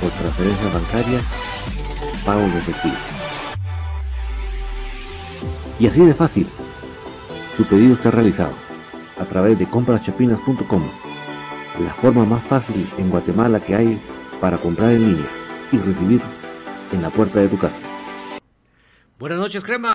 [0.00, 1.20] por transferencia bancaria,
[2.24, 2.94] pago de efectivo.
[5.78, 6.48] Y así de fácil,
[7.56, 8.54] tu pedido está realizado
[9.18, 10.90] a través de compraschapinas.com,
[11.80, 14.00] la forma más fácil en Guatemala que hay
[14.40, 15.30] para comprar en línea
[15.72, 16.20] y recibir
[16.92, 17.76] en la puerta de tu casa.
[19.18, 19.92] Buenas noches, Crema.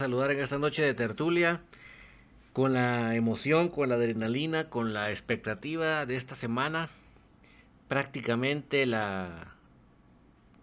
[0.00, 1.62] Saludar en esta noche de tertulia
[2.52, 6.88] con la emoción, con la adrenalina, con la expectativa de esta semana
[7.88, 9.54] prácticamente la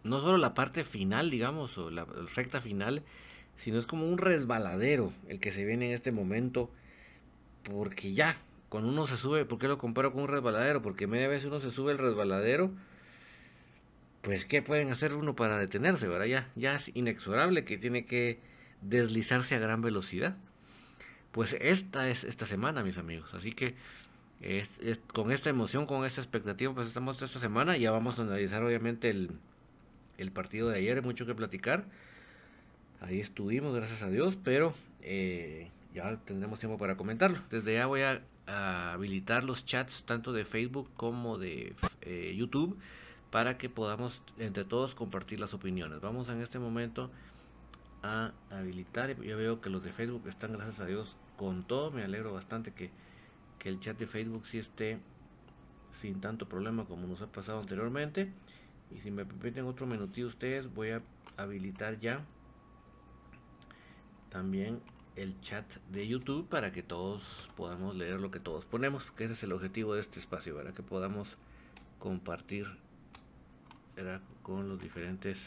[0.06, 2.06] no solo la parte final, digamos, o la,
[2.36, 3.02] recta final,
[3.58, 6.70] sino es como un resbaladero el que se viene en este momento,
[7.64, 8.38] porque ya,
[8.70, 10.84] cuando uno se sube, ¿por qué lo comparo con un resbaladero?
[10.84, 12.72] Porque media vez uno se sube el resbaladero,
[14.22, 16.26] pues ¿qué pueden hacer uno para detenerse, verdad?
[16.26, 18.40] Ya, ya es inexorable que tiene que
[18.82, 20.36] deslizarse a gran velocidad.
[21.32, 23.74] Pues esta es esta semana, mis amigos, así que
[24.42, 24.70] es,
[25.14, 27.78] con esta emoción, con esta expectativa, pues estamos esta semana.
[27.78, 29.32] Ya vamos a analizar obviamente el,
[30.18, 31.86] el partido de ayer, hay mucho que platicar.
[33.02, 37.40] Ahí estuvimos, gracias a Dios, pero eh, ya tendremos tiempo para comentarlo.
[37.50, 42.78] Desde ya voy a, habilitar los chats tanto de Facebook como de eh, YouTube
[43.32, 46.00] para que podamos entre todos compartir las opiniones.
[46.00, 47.10] Vamos en este momento
[48.04, 49.20] a habilitar.
[49.20, 51.90] Yo veo que los de Facebook están, gracias a Dios, con todo.
[51.90, 52.92] Me alegro bastante que
[53.66, 55.00] que el chat de Facebook sí esté
[55.92, 58.32] sin tanto problema como nos ha pasado anteriormente.
[58.92, 61.02] Y si me permiten otro minutito ustedes, voy a
[61.36, 62.24] habilitar ya
[64.30, 64.82] también
[65.16, 67.24] el chat de YouTube para que todos
[67.58, 70.72] podamos leer lo que todos ponemos, que ese es el objetivo de este espacio, para
[70.72, 71.28] que podamos
[71.98, 72.68] compartir
[74.44, 75.40] con los diferentes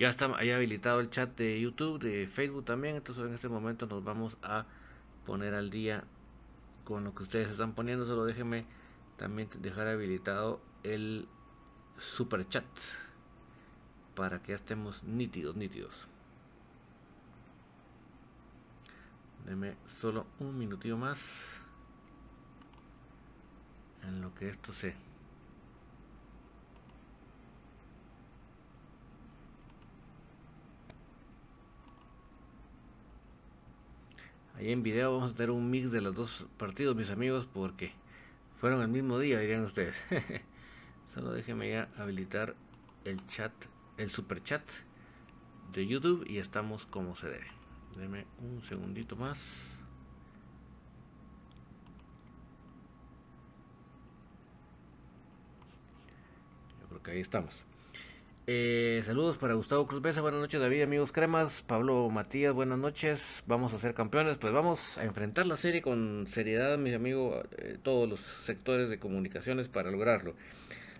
[0.00, 2.96] Ya está ahí habilitado el chat de YouTube, de Facebook también.
[2.96, 4.64] Entonces en este momento nos vamos a
[5.26, 6.04] poner al día
[6.84, 8.06] con lo que ustedes están poniendo.
[8.06, 8.64] Solo déjenme
[9.18, 11.28] también dejar habilitado el
[11.98, 12.64] super chat
[14.16, 15.92] para que ya estemos nítidos, nítidos.
[19.44, 21.18] Deme solo un minutito más
[24.02, 24.94] en lo que esto se
[34.60, 37.92] Ahí en video vamos a tener un mix de los dos partidos, mis amigos, porque
[38.60, 39.94] fueron el mismo día, dirían ustedes.
[41.14, 42.54] Solo déjenme ya habilitar
[43.06, 43.52] el chat,
[43.96, 44.60] el super chat
[45.72, 47.46] de YouTube y estamos como se debe.
[47.96, 49.38] Deme un segundito más.
[56.82, 57.69] Yo creo que ahí estamos.
[58.52, 63.44] Eh, saludos para Gustavo Cruz Besa, buenas noches David, amigos cremas, Pablo Matías, buenas noches,
[63.46, 67.78] vamos a ser campeones, pues vamos a enfrentar la serie con seriedad, mis amigos, eh,
[67.80, 70.34] todos los sectores de comunicaciones para lograrlo.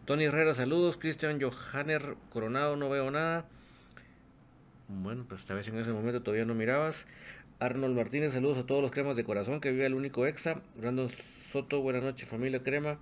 [0.05, 3.49] Tony Herrera, saludos, Cristian Johanner Coronado, no veo nada.
[4.87, 7.05] Bueno, pues tal vez en ese momento todavía no mirabas.
[7.59, 10.63] Arnold Martínez, saludos a todos los cremas de corazón que vive el único exa.
[10.77, 11.11] Brandon
[11.51, 13.01] Soto, buenas noches familia crema.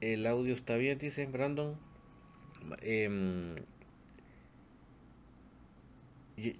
[0.00, 1.89] El audio está bien, dice Brandon.
[2.82, 3.54] Em,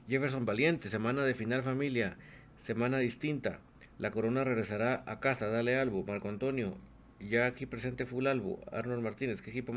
[0.08, 2.16] Jefferson Valiente, semana de final familia.
[2.64, 3.58] semana distinta.
[3.98, 6.76] La corona regresará a casa, dale Albo, Marco Antonio,
[7.20, 9.74] ya aquí presente full Albo, Arnold Martínez, que equipo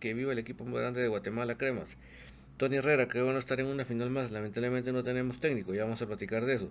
[0.00, 1.88] que viva el equipo más grande de Guatemala, Cremas.
[2.56, 6.02] Tony Herrera, que bueno estar en una final más, lamentablemente no tenemos técnico, ya vamos
[6.02, 6.70] a platicar de eso.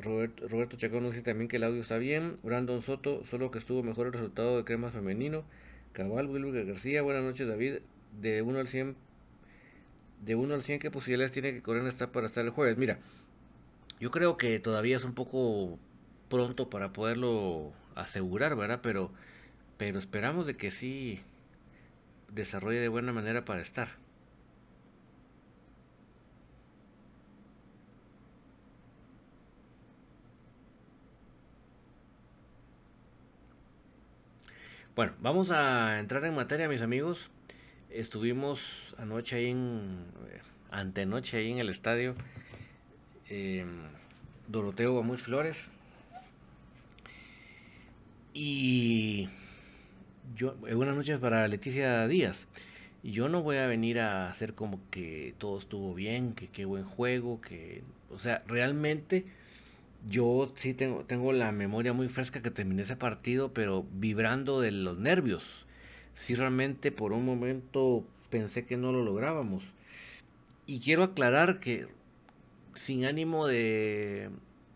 [0.00, 2.36] Roberto, Roberto Chacón dice también que el audio está bien.
[2.42, 5.44] Brandon Soto, solo que estuvo mejor el resultado de Cremas femenino.
[5.92, 7.80] Cabal, Wilber García, buenas noches David.
[8.18, 8.96] De 1 al 100,
[10.24, 12.78] de 1 al 100, ¿qué posibilidades tiene que Corena estar para estar el jueves?
[12.78, 12.98] Mira,
[14.00, 15.78] yo creo que todavía es un poco
[16.30, 18.80] pronto para poderlo asegurar, ¿verdad?
[18.82, 19.10] Pero,
[19.76, 21.20] pero esperamos de que sí
[22.30, 24.01] desarrolle de buena manera para estar.
[34.94, 37.30] Bueno, vamos a entrar en materia, mis amigos.
[37.88, 38.60] Estuvimos
[38.98, 40.04] anoche ahí en.
[40.28, 42.14] Eh, antenoche ahí en el estadio.
[43.30, 43.64] Eh,
[44.48, 45.66] Doroteo Guamuch Flores.
[48.34, 49.30] Y.
[50.36, 52.46] Yo, eh, buenas noches para Leticia Díaz.
[53.02, 56.84] Yo no voy a venir a hacer como que todo estuvo bien, que qué buen
[56.84, 57.82] juego, que.
[58.10, 59.24] O sea, realmente
[60.08, 64.72] yo sí tengo, tengo la memoria muy fresca que terminé ese partido, pero vibrando de
[64.72, 65.66] los nervios.
[66.14, 69.62] Sí realmente por un momento pensé que no lo lográbamos.
[70.66, 71.88] Y quiero aclarar que
[72.74, 74.30] sin ánimo de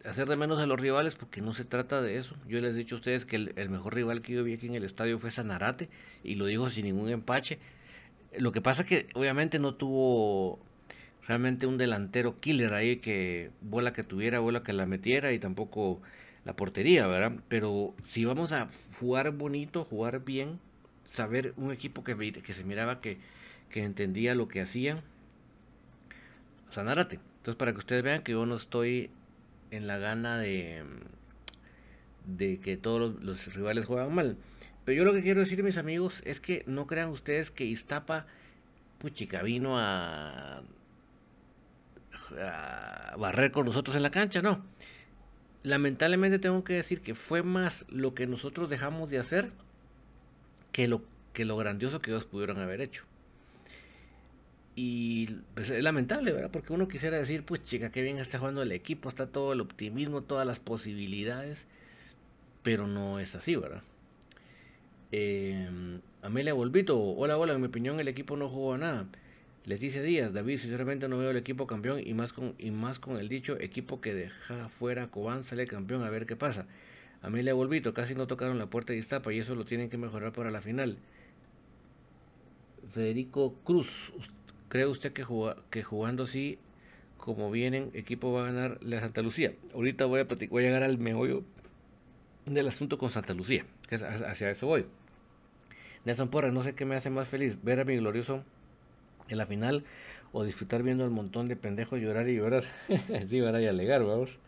[0.04, 2.36] hacer de menos a los rivales, porque no se trata de eso.
[2.48, 4.74] Yo les he dicho a ustedes que el, mejor rival que yo vi aquí en
[4.74, 5.88] el estadio fue Sanarate,
[6.22, 7.58] y lo digo sin ningún empache.
[8.38, 10.60] Lo que pasa es que obviamente no tuvo
[11.26, 16.00] realmente un delantero killer ahí que bola que tuviera, bola que la metiera y tampoco
[16.44, 17.40] la portería, ¿verdad?
[17.48, 18.68] Pero si vamos a
[19.00, 20.60] jugar bonito, jugar bien,
[21.10, 23.18] saber un equipo que, que se miraba que,
[23.70, 25.02] que entendía lo que hacía,
[26.70, 27.18] sanárate.
[27.38, 29.10] Entonces para que ustedes vean que yo no estoy
[29.72, 30.84] en la gana de,
[32.26, 34.36] de que todos los, los rivales juegan mal.
[34.84, 38.26] Pero yo lo que quiero decir, mis amigos, es que no crean ustedes que Iztapa,
[39.00, 40.62] puchica, vino a
[42.30, 44.64] barrer con nosotros en la cancha, no.
[45.62, 49.50] Lamentablemente tengo que decir que fue más lo que nosotros dejamos de hacer
[50.72, 51.02] que lo,
[51.32, 53.04] que lo grandioso que ellos pudieron haber hecho.
[54.74, 56.50] Y pues, es lamentable, ¿verdad?
[56.52, 59.62] Porque uno quisiera decir, pues chica, qué bien está jugando el equipo, está todo el
[59.62, 61.64] optimismo, todas las posibilidades,
[62.62, 63.82] pero no es así, ¿verdad?
[65.12, 69.06] Eh, Amelia Volvito, hola, hola, en mi opinión el equipo no jugó a nada.
[69.66, 73.16] Leticia Díaz, David, sinceramente no veo el equipo campeón y más con, y más con
[73.16, 76.66] el dicho equipo que deja fuera a Cobán sale campeón a ver qué pasa.
[77.20, 80.30] Amelia Volvito, casi no tocaron la puerta de Iztapa y eso lo tienen que mejorar
[80.30, 80.98] para la final.
[82.92, 84.12] Federico Cruz,
[84.68, 85.26] ¿cree usted que,
[85.70, 86.60] que jugando así
[87.16, 89.52] como vienen, equipo va a ganar la Santa Lucía?
[89.74, 91.42] Ahorita voy a, voy a llegar al meollo
[92.44, 94.86] del asunto con Santa Lucía, que hacia eso voy.
[96.04, 98.44] Nelson Porra, no sé qué me hace más feliz, ver a mi glorioso
[99.28, 99.84] en la final
[100.32, 102.64] o disfrutar viendo al montón de pendejos llorar y llorar.
[103.30, 104.38] sí, van a alegar, vamos.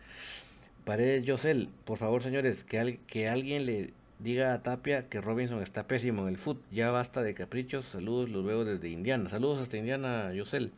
[0.85, 6.23] Paredes Josel, por favor, señores, que, alguien le diga a Tapia que Robinson está pésimo
[6.23, 6.61] en el foot.
[6.71, 7.87] Ya basta de caprichos.
[7.87, 9.29] Saludos, los veo desde Indiana.
[9.29, 10.73] Saludos hasta Indiana, Josel.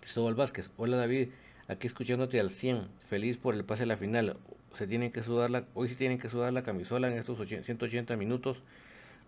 [0.00, 0.70] Cristóbal Vázquez.
[0.76, 1.28] Hola, David.
[1.68, 2.86] Aquí escuchándote al 100.
[3.08, 4.36] Feliz por el pase a la final.
[4.76, 8.16] Se tienen que sudar la, hoy sí tienen que sudar la camisola en estos 180
[8.16, 8.62] minutos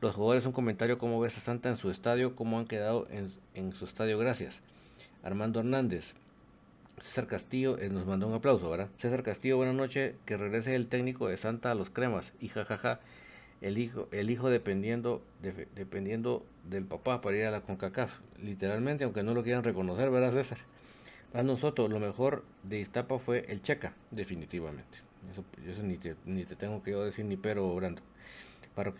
[0.05, 2.37] los jugadores, un comentario, ¿cómo ves a Santa en su estadio?
[2.37, 3.09] ¿Cómo han quedado
[3.55, 4.19] en, su estadio?
[4.19, 4.55] Gracias.
[5.23, 6.13] Armando Hernández.
[7.01, 8.89] César Castillo eh, nos mandó un aplauso, ¿verdad?
[8.99, 10.15] César Castillo, buenas noches.
[10.27, 12.35] Que regrese el técnico de Santa a los cremas.
[12.39, 13.01] Y jajaja,
[13.63, 15.23] el hijo, el hijo dependiendo,
[15.75, 18.13] dependiendo del papá para ir a la CONCACAF.
[18.43, 20.59] Literalmente, aunque no lo quieran reconocer, ¿verdad, César?
[21.33, 24.99] Para nosotros, lo mejor de Iztapa fue el Checa, definitivamente.
[25.33, 28.03] Eso, eso ni, te, ni te tengo que decir ni pero, Brando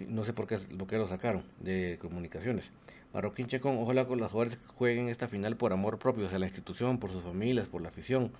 [0.09, 0.59] no sé por qué,
[0.99, 2.65] lo sacaron de comunicaciones.
[3.13, 6.99] Marroquín Checón, ojalá con los jugadores jueguen esta final por amor propio, hacia la institución,
[6.99, 8.33] por sus familias, por la afición,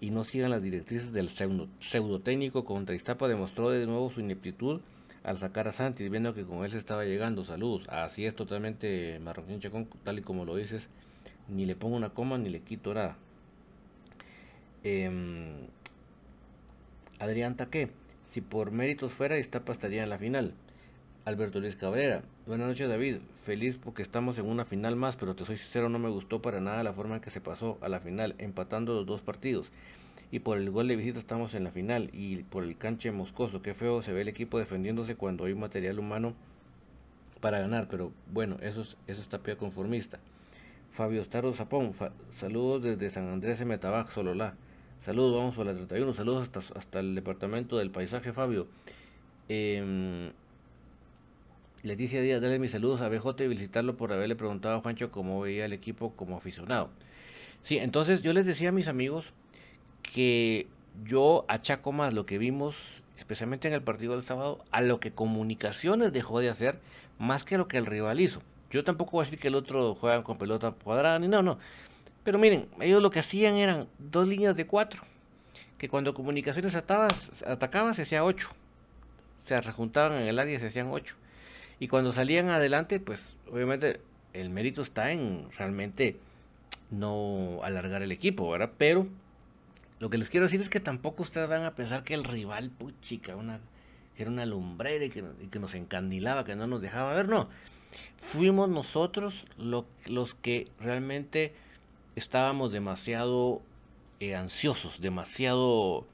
[0.00, 4.80] y no sigan las directrices del pseudo, técnico contra Iztapa, demostró de nuevo su ineptitud
[5.22, 7.44] al sacar a Santi, viendo que con él se estaba llegando.
[7.44, 10.88] Saludos, así es totalmente Marroquín Checón, tal y como lo dices,
[11.48, 13.16] ni le pongo una coma ni le quito nada.
[14.82, 15.68] Eh,
[17.18, 17.90] Adrián Taque,
[18.28, 20.54] si por méritos fuera, Iztapa estaría en la final.
[21.26, 22.22] Alberto Luis Cabrera.
[22.46, 25.98] Buenas noches David, feliz porque estamos en una final más, pero te soy sincero, no
[25.98, 29.04] me gustó para nada la forma en que se pasó a la final, empatando los
[29.04, 29.66] dos partidos.
[30.32, 33.60] Y por el gol de visita estamos en la final y por el canche moscoso,
[33.60, 36.32] qué feo se ve el equipo defendiéndose cuando hay material humano
[37.42, 40.20] para ganar, pero bueno, eso es, eso es tapia conformista.
[40.90, 41.92] Fabio Staro Zapón,
[42.32, 44.54] saludos desde San Andrés de Metabac, Sololá.
[45.02, 46.14] Saludos, vamos por la 31.
[46.14, 48.68] Saludos hasta, hasta el departamento del paisaje, Fabio.
[49.48, 50.32] Eh,
[51.82, 55.40] Leticia Díaz, dale mis saludos a BJ y felicitarlo por haberle preguntado a Juancho cómo
[55.40, 56.90] veía el equipo como aficionado.
[57.62, 59.24] Sí, entonces yo les decía a mis amigos
[60.02, 60.66] que
[61.06, 62.76] yo achaco más lo que vimos,
[63.18, 66.78] especialmente en el partido del sábado, a lo que Comunicaciones dejó de hacer
[67.18, 68.42] más que lo que el rival hizo.
[68.70, 71.58] Yo tampoco voy a decir que el otro juega con pelota cuadrada ni no, no.
[72.24, 75.00] Pero miren, ellos lo que hacían eran dos líneas de cuatro,
[75.78, 78.50] que cuando Comunicaciones atacaba se hacía ocho.
[79.44, 81.16] Se rejuntaban en el área y se hacían ocho.
[81.80, 83.20] Y cuando salían adelante, pues
[83.50, 84.00] obviamente
[84.34, 86.16] el mérito está en realmente
[86.90, 88.70] no alargar el equipo, ¿verdad?
[88.76, 89.08] Pero
[89.98, 92.70] lo que les quiero decir es que tampoco ustedes van a pensar que el rival,
[92.70, 93.60] puchica, una,
[94.14, 97.48] que era una lumbrera y que, nos encandilaba, que no nos dejaba ver, no.
[98.18, 101.54] Fuimos nosotros los que realmente
[102.14, 103.62] estábamos demasiado
[104.20, 106.06] eh, ansiosos, demasiado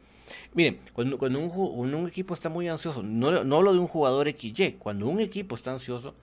[0.54, 5.06] Miren, cuando, un, equipo está muy ansioso, no, no lo de un jugador XY, cuando
[5.06, 6.14] un equipo está ansioso,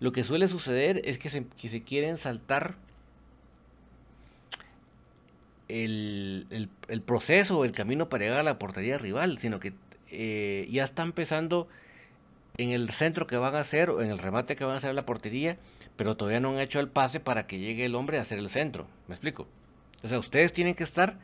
[0.00, 2.76] lo que suele suceder es que se, que se quieren saltar
[5.68, 9.74] el, el, proceso o el camino para llegar a la portería rival, sino que
[10.10, 11.68] eh, ya están pensando
[12.56, 14.90] en el centro que van a hacer o en el remate que van a hacer
[14.90, 15.58] a la portería,
[15.96, 18.48] pero todavía no han hecho el pase para que llegue el hombre a hacer el
[18.48, 18.86] centro.
[19.08, 19.46] ¿Me explico?
[20.02, 21.18] O sea, ustedes tienen que estar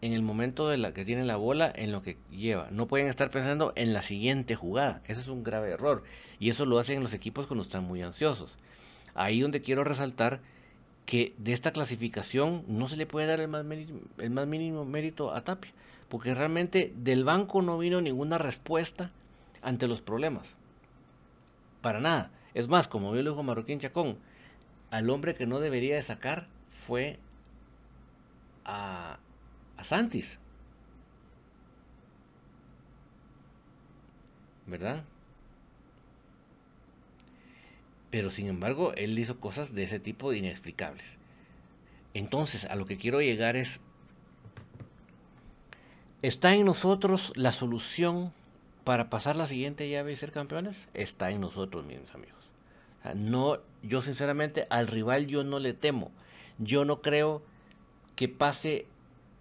[0.00, 2.68] en el momento de la que tienen la bola en lo que lleva.
[2.70, 5.00] No pueden estar pensando en la siguiente jugada.
[5.06, 6.04] Ese es un grave error.
[6.38, 8.50] Y eso lo hacen los equipos cuando están muy ansiosos.
[9.14, 10.40] Ahí donde quiero resaltar
[11.06, 13.64] que de esta clasificación no se le puede dar el más,
[14.18, 15.72] el más mínimo mérito a Tapia.
[16.08, 19.10] Porque realmente del banco no vino ninguna respuesta
[19.62, 20.46] ante los problemas.
[21.80, 22.30] Para nada.
[22.54, 24.16] Es más, como yo le dijo Marroquín Chacón,
[24.90, 26.46] al hombre que no debería de sacar
[26.86, 27.18] fue
[28.64, 29.18] a,
[29.76, 30.38] a Santis.
[34.66, 35.04] ¿Verdad?
[38.10, 41.04] Pero sin embargo, él hizo cosas de ese tipo inexplicables.
[42.14, 43.80] Entonces, a lo que quiero llegar es,
[46.22, 48.32] ¿está en nosotros la solución
[48.84, 50.76] para pasar la siguiente llave y ser campeones?
[50.94, 52.34] Está en nosotros, mis amigos.
[53.14, 56.10] no, yo sinceramente al rival yo no le temo.
[56.58, 57.42] Yo no creo
[58.14, 58.86] que pase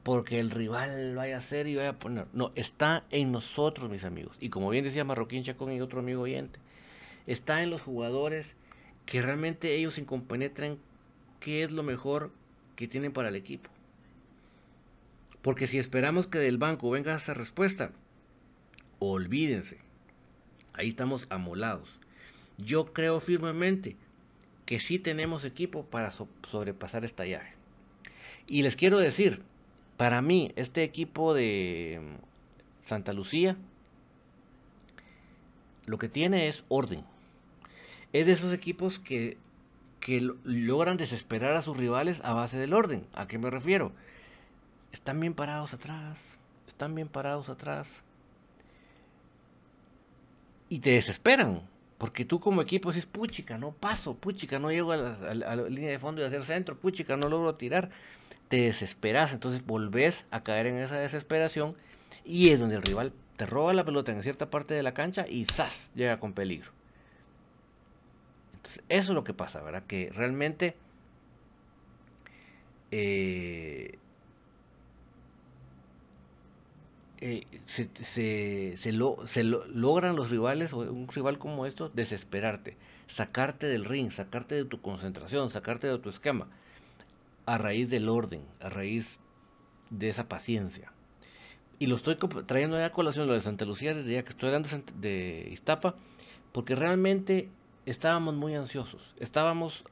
[0.06, 2.28] porque el rival vaya a hacer y vaya a poner.
[2.32, 4.38] No, está en nosotros, mis amigos.
[4.40, 6.60] Y como bien decía Marroquín Chacón y otro amigo oyente,
[7.26, 8.56] está en los jugadores
[9.08, 10.78] que realmente ellos se compenetran
[11.40, 12.32] qué es lo mejor
[12.76, 13.72] que tienen para el equipo.
[15.42, 17.90] Porque si esperamos que del banco venga esa respuesta,
[19.00, 19.80] olvídense.
[20.74, 21.90] Ahí estamos amolados.
[22.60, 23.96] Yo creo firmemente
[24.68, 27.54] que sí tenemos equipo para sobrepasar esta llave.
[28.46, 29.42] Y les quiero decir,
[29.98, 32.18] para mí, este equipo de
[32.84, 33.58] Santa Lucía
[35.86, 37.04] lo que tiene es orden.
[38.14, 39.38] Es de esos equipos que,
[40.00, 43.06] que logran desesperar a sus rivales a base del orden.
[43.14, 43.92] ¿A qué me refiero?
[44.92, 47.88] Están bien parados atrás, están bien parados atrás.
[50.70, 51.62] Y te desesperan,
[51.98, 56.00] porque tú como equipo dices, puchica, no paso, puchica, no llego a la, línea de
[56.00, 57.92] fondo y hacer centro, puchica, no logro tirar
[58.48, 61.76] te desesperas, entonces volvés a caer en esa desesperación
[62.24, 65.26] y es donde el rival te roba la pelota en cierta parte de la cancha
[65.28, 65.90] y ¡zas!
[65.96, 66.72] llega con peligro.
[68.56, 69.84] Entonces, eso es lo que pasa, ¿verdad?
[69.88, 70.76] Que realmente
[72.92, 73.98] eh,
[77.20, 82.78] eh, se, se, logran los rivales, o un rival como esto, desesperarte,
[83.08, 86.48] sacarte del ring, sacarte de tu concentración, sacarte de tu esquema
[87.46, 89.20] a raíz del orden, a raíz
[89.90, 90.92] de esa paciencia.
[91.78, 94.70] Y lo estoy trayendo a colación lo de Santa Lucía desde ya que estoy hablando
[94.96, 95.96] de Iztapa,
[96.52, 97.50] porque realmente
[97.86, 99.14] estábamos muy ansiosos.
[99.20, 99.84] Estábamos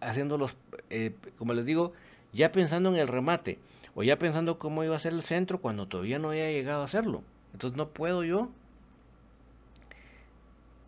[0.00, 0.56] haciendo los,
[0.88, 1.92] eh, como les digo,
[2.32, 3.58] ya pensando en el remate,
[3.94, 6.84] o ya pensando cómo iba a ser el centro cuando todavía no había llegado a
[6.84, 7.22] hacerlo.
[7.52, 8.50] Entonces no puedo yo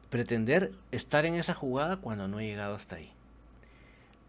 [0.08, 3.11] pretender estar en esa jugada cuando no he llegado hasta ahí.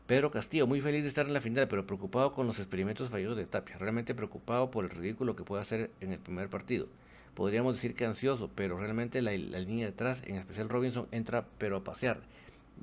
[0.08, 3.38] Pedro Castillo, muy feliz de estar en la final, pero preocupado con los experimentos fallidos
[3.38, 3.78] de Tapia.
[3.78, 6.88] Realmente preocupado por el ridículo que puede hacer en el primer partido.
[7.36, 11.84] Podríamos decir que ansioso, pero realmente la, línea detrás, en especial Robinson, entra pero a
[11.86, 12.20] pasear.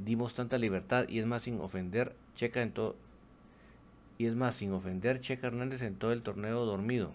[0.02, 2.96] Dimos tanta libertad y es más sin ofender Checa en todo.
[4.16, 7.12] Y es más, sin ofender Checa Hernández en todo el torneo dormido.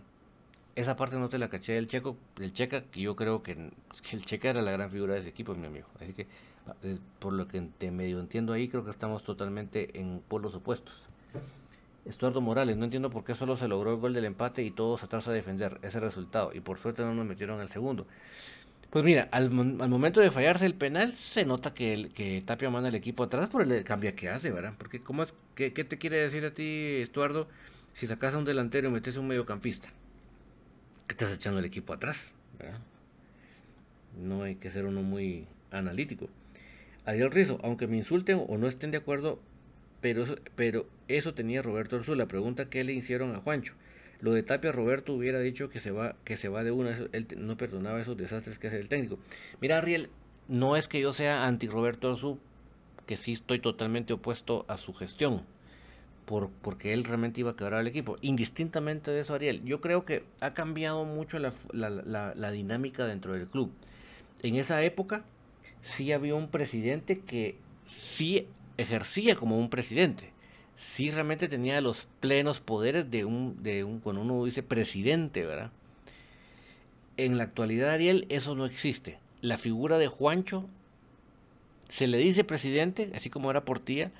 [0.75, 4.15] Esa parte no te la caché del Checo, del Checa, que yo creo que, que
[4.15, 5.87] el Checa era la gran figura de ese equipo, mi amigo.
[5.99, 6.27] Así que
[7.19, 10.93] por lo que te medio entiendo ahí, creo que estamos totalmente en polos opuestos.
[12.05, 15.03] Estuardo Morales, no entiendo por qué solo se logró el gol del empate y todos
[15.03, 16.51] atrás a defender ese resultado.
[16.53, 18.05] Y por suerte no nos metieron el segundo.
[18.91, 22.89] Pues mira, al, momento de fallarse el penal, se nota que, el, que Tapia manda
[22.89, 24.73] el equipo atrás por el cambio que hace, ¿verdad?
[24.77, 27.47] Porque ¿cómo es, qué, te quiere decir a ti, Estuardo,
[27.93, 29.89] si sacas a un delantero y metes a un mediocampista?
[31.07, 32.79] Que estás echando el equipo atrás, ¿verdad?
[34.17, 36.29] No hay que ser uno muy analítico.
[37.05, 39.39] Ariel Rizo, aunque me insulten o no estén de acuerdo,
[40.01, 42.15] pero, pero eso tenía Roberto Orzú.
[42.15, 43.73] La pregunta que le hicieron a Juancho.
[44.21, 47.27] Lo de Tapia Roberto hubiera dicho que se va, que se va de una, él
[47.37, 49.19] no perdonaba esos desastres que hace el técnico.
[49.61, 50.09] Mira, Ariel,
[50.47, 52.39] no es que yo sea anti Roberto Orzú,
[53.05, 55.43] que sí estoy totalmente opuesto a su gestión,
[56.25, 58.17] por, porque él realmente iba a quebrar al equipo.
[58.21, 63.47] Indistintamente de eso, Ariel, yo creo que ha cambiado mucho la, la dinámica dentro del
[63.47, 63.71] club.
[64.41, 65.23] En esa época
[65.85, 67.55] sí había un presidente que
[68.15, 70.35] sí ejercía como un presidente
[70.77, 75.71] sí realmente tenía los plenos poderes de un, de un, cuando uno dice presidente, ¿verdad?
[77.17, 79.17] En la actualidad, Ariel, eso no existe.
[79.41, 80.65] La figura de Juancho
[81.89, 84.11] se le dice presidente, así como era Portilla,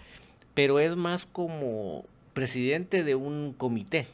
[0.54, 4.08] pero es más como presidente de un comité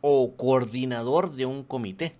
[0.00, 2.14] o coordinador de un comité.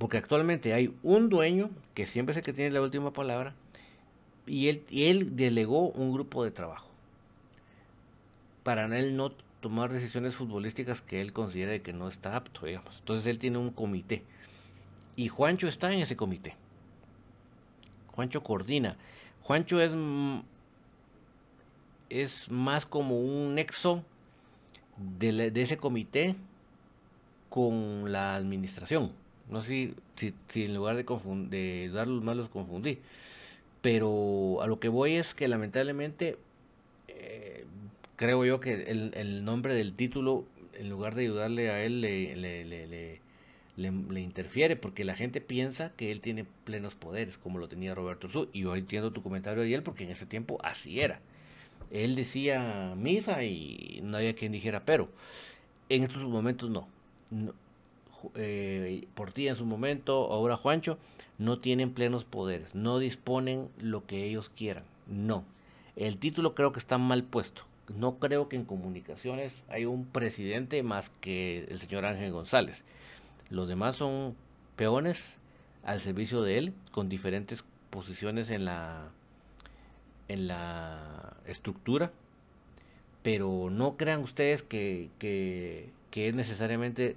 [0.00, 3.54] Porque actualmente hay un dueño, que siempre es el que tiene la última palabra,
[4.48, 6.90] y él, y él delegó un grupo de trabajo
[8.62, 12.96] para él no tomar decisiones futbolísticas que él considere que no está apto, digamos.
[12.98, 14.22] Entonces él tiene un comité.
[15.16, 16.56] Y Juancho está en ese comité.
[18.12, 18.96] Juancho coordina.
[19.42, 19.92] Juancho es,
[22.08, 24.04] es más como un nexo
[24.96, 26.36] de, ese comité
[27.48, 29.12] con la administración.
[29.50, 31.04] No sé si, si, en lugar de,
[31.48, 32.98] de darlos más los confundí.
[33.82, 36.36] Pero a lo que voy es que lamentablemente
[37.08, 37.64] eh,
[38.16, 42.36] creo yo que el, nombre del título, en lugar de ayudarle a él, le,
[43.76, 48.26] le, interfiere, porque la gente piensa que él tiene plenos poderes, como lo tenía Roberto
[48.26, 48.48] Urzú.
[48.52, 51.20] Y yo entiendo tu comentario de él, porque en ese tiempo así era.
[51.90, 55.08] Él decía misa y no había quien dijera pero.
[55.88, 56.88] En estos momentos no.
[58.34, 60.98] Eh, por ti en su momento, ahora Juancho,
[61.38, 64.84] no tienen plenos poderes, no disponen lo que ellos quieran.
[65.06, 65.44] No.
[65.96, 67.62] El título creo que está mal puesto
[67.96, 72.82] no creo que en comunicaciones hay un presidente más que el señor Ángel González.
[73.48, 74.36] Los demás son
[74.76, 75.36] peones
[75.82, 79.08] al servicio de él, con diferentes posiciones en la,
[80.28, 82.12] en la estructura.
[83.22, 87.16] Pero no crean ustedes que, que, es necesariamente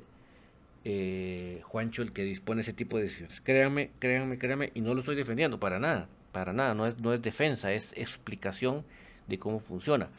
[0.86, 3.42] eh, Juancho el que dispone ese tipo de decisiones.
[3.42, 7.14] Créanme, créanme, créanme, y no lo estoy defendiendo para nada, para nada, no es, no
[7.14, 8.84] es defensa, es explicación
[9.28, 10.10] de cómo funciona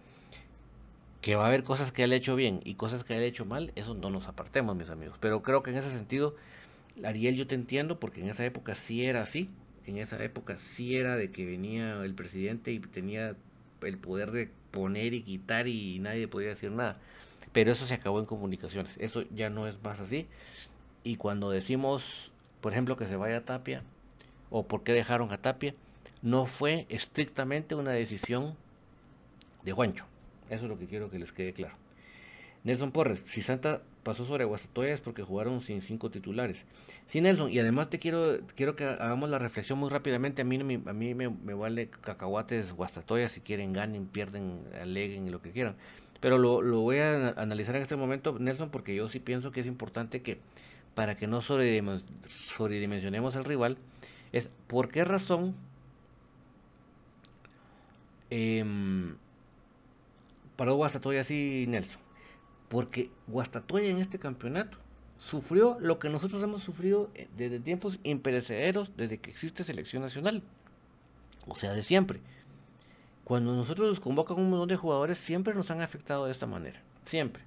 [1.25, 3.25] que va a haber cosas que él ha hecho bien y cosas que él ha
[3.25, 5.17] hecho mal, eso no nos apartemos, mis amigos.
[5.21, 6.37] Pero creo que en ese sentido,
[7.03, 9.49] Ariel, yo te entiendo, porque en esa época sí era así.
[9.87, 13.37] En esa época sí era de que venía el presidente y tenía
[13.81, 17.01] el poder de poner y quitar y nadie podía decir nada.
[17.53, 18.95] Pero eso se acabó en comunicaciones.
[18.99, 20.27] Eso ya no es más así.
[21.03, 23.83] Y cuando decimos, por ejemplo, que se vaya a Tapia,
[24.51, 25.75] o por qué dejaron a Tapia,
[26.23, 28.57] no fue estrictamente una decisión
[29.65, 30.07] de Juancho
[30.51, 31.75] eso es lo que quiero que les quede claro.
[32.65, 36.59] Nelson Porres, si Santa pasó sobre Guastatoya es porque jugaron sin cinco titulares.
[37.09, 40.43] Sí, Nelson, y además te quiero quiero que hagamos la reflexión muy rápidamente.
[40.43, 45.51] A mí, a mí me, vale cacahuates Guastatoya, si quieren ganen, pierden, aleguen lo que
[45.51, 45.77] quieran.
[46.25, 49.67] Pero lo, voy a analizar en este momento, Nelson, porque yo sí pienso que es
[49.67, 50.39] importante que,
[50.95, 53.77] para que no sobredimensionemos al rival,
[54.33, 55.55] es por qué razón
[58.31, 58.65] eh,
[60.57, 62.01] paró Guastatoya así, Nelson.
[62.71, 64.79] Porque Guastatoya en este campeonato
[65.19, 70.43] sufrió lo que nosotros hemos sufrido eh, desde tiempos imperecederos, desde que existe selección nacional.
[71.47, 72.21] O sea, de siempre.
[73.25, 76.81] Cuando nosotros nos convocan un montón de jugadores, siempre nos han afectado de esta manera.
[77.05, 77.43] Siempre.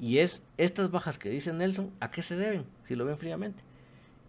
[0.00, 2.64] Y es estas bajas que dice Nelson, ¿a qué se deben?
[2.88, 3.62] Si lo ven fríamente.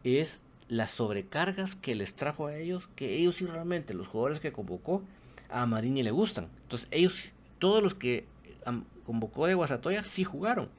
[0.03, 4.51] Es las sobrecargas que les trajo a ellos, que ellos sí realmente, los jugadores que
[4.51, 5.01] convocó,
[5.49, 6.49] a Marini le gustan.
[6.63, 7.13] Entonces ellos
[7.59, 8.25] todos los que
[9.05, 10.69] convocó de Guasatoya sí jugaron.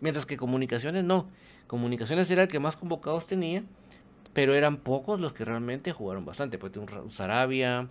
[0.00, 1.28] Mientras que Comunicaciones no.
[1.66, 3.62] Comunicaciones era el que más convocados tenía,
[4.32, 6.58] pero eran pocos los que realmente jugaron bastante.
[6.58, 7.88] Pues un Sarabia,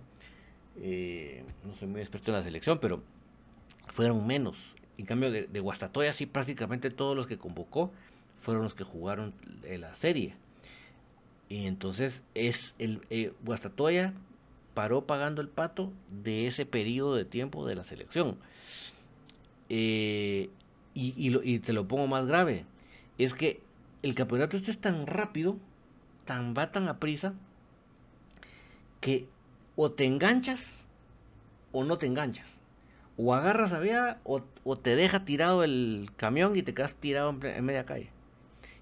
[0.80, 3.02] eh, no soy muy experto en la selección, pero
[3.88, 4.56] fueron menos.
[4.98, 7.92] En cambio, de, Guastatoya sí prácticamente todos los que convocó
[8.40, 10.36] fueron los que jugaron la serie.
[11.48, 14.14] Y entonces es el eh, Guastatoya
[14.74, 18.36] paró pagando el pato de ese periodo de tiempo de la selección.
[19.68, 20.50] Eh,
[20.94, 22.66] y, te lo pongo más grave.
[23.18, 23.60] Es que
[24.02, 25.56] el campeonato este es tan rápido,
[26.24, 27.34] tan va tan a prisa,
[29.00, 29.26] que
[29.76, 30.86] o te enganchas
[31.72, 32.48] o no te enganchas.
[33.16, 34.40] O agarras a vía o,
[34.76, 38.10] te deja tirado el camión y te quedas tirado en, media calle.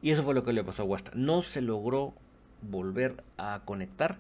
[0.01, 1.13] Y eso fue lo que le pasó a Guasta.
[1.15, 2.15] No se logró
[2.63, 4.19] volver a conectar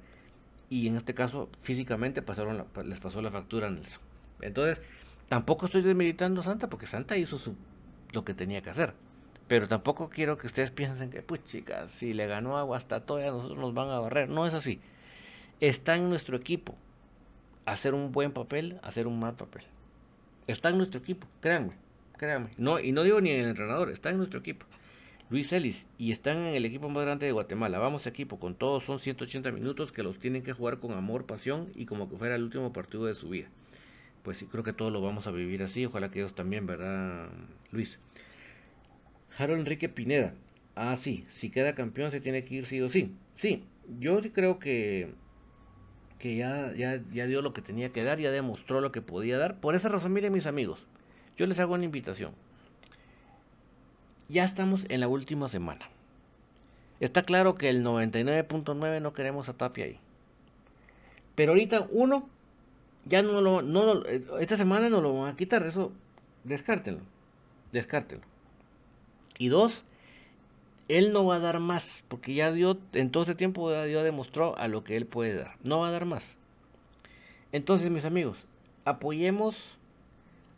[0.68, 4.00] y en este caso físicamente pasaron les pasó la factura a Nelson.
[4.40, 4.80] Entonces,
[5.28, 7.38] tampoco estoy desmeditando a Santa porque Santa hizo
[8.12, 8.94] lo que tenía que hacer.
[9.48, 13.58] Pero tampoco quiero que ustedes piensen que, pues chicas, si le ganó a Guastatoya, nosotros
[13.58, 14.28] nos van a barrer.
[14.28, 14.80] No es así.
[15.62, 16.74] Está en nuestro equipo
[17.66, 19.62] hacer un buen papel, hacer un mal papel.
[20.48, 21.70] Está en nuestro equipo, créanme,
[22.16, 22.48] créanme.
[22.58, 24.66] No, y no digo ni en el entrenador, está en nuestro equipo.
[25.30, 27.78] Luis Ellis, y están en el equipo más grande de Guatemala.
[27.78, 31.68] Vamos equipo, con todos son 180 minutos que los tienen que jugar con amor, pasión
[31.76, 33.46] y como que fuera el último partido de su vida.
[34.24, 37.28] Pues sí, creo que todos lo vamos a vivir así, ojalá que ellos también, ¿verdad,
[37.70, 38.00] Luis?
[39.38, 40.34] Harold Enrique Pineda.
[40.74, 43.12] Ah, sí, si queda campeón se tiene que ir sí o sí.
[43.36, 43.62] Sí,
[44.00, 45.21] yo sí creo que,
[46.22, 49.36] que ya, ya, ya dio lo que tenía que dar, ya demostró lo que podía
[49.36, 49.60] dar.
[49.60, 50.86] Por esa razón, miren mis amigos,
[51.36, 52.32] yo les hago una invitación
[54.32, 55.88] ya estamos en la última semana.
[57.00, 59.98] Está claro que el 99.9 no queremos a Tapia ahí.
[61.34, 62.28] Pero ahorita uno,
[63.04, 64.04] ya no lo, no
[64.38, 65.92] esta semana no lo van a quitar, eso
[66.44, 67.02] descártenlo,
[67.72, 68.24] descártenlo.
[69.38, 69.84] Y dos,
[70.98, 74.58] él no va a dar más, porque ya dio, en todo este tiempo ya demostró
[74.58, 75.56] a lo que él puede dar.
[75.62, 76.36] No va a dar más.
[77.50, 78.36] Entonces, mis amigos,
[78.84, 79.56] apoyemos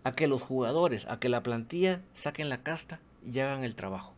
[0.02, 4.12] a que los jugadores, a que la plantilla saquen la casta y hagan el trabajo.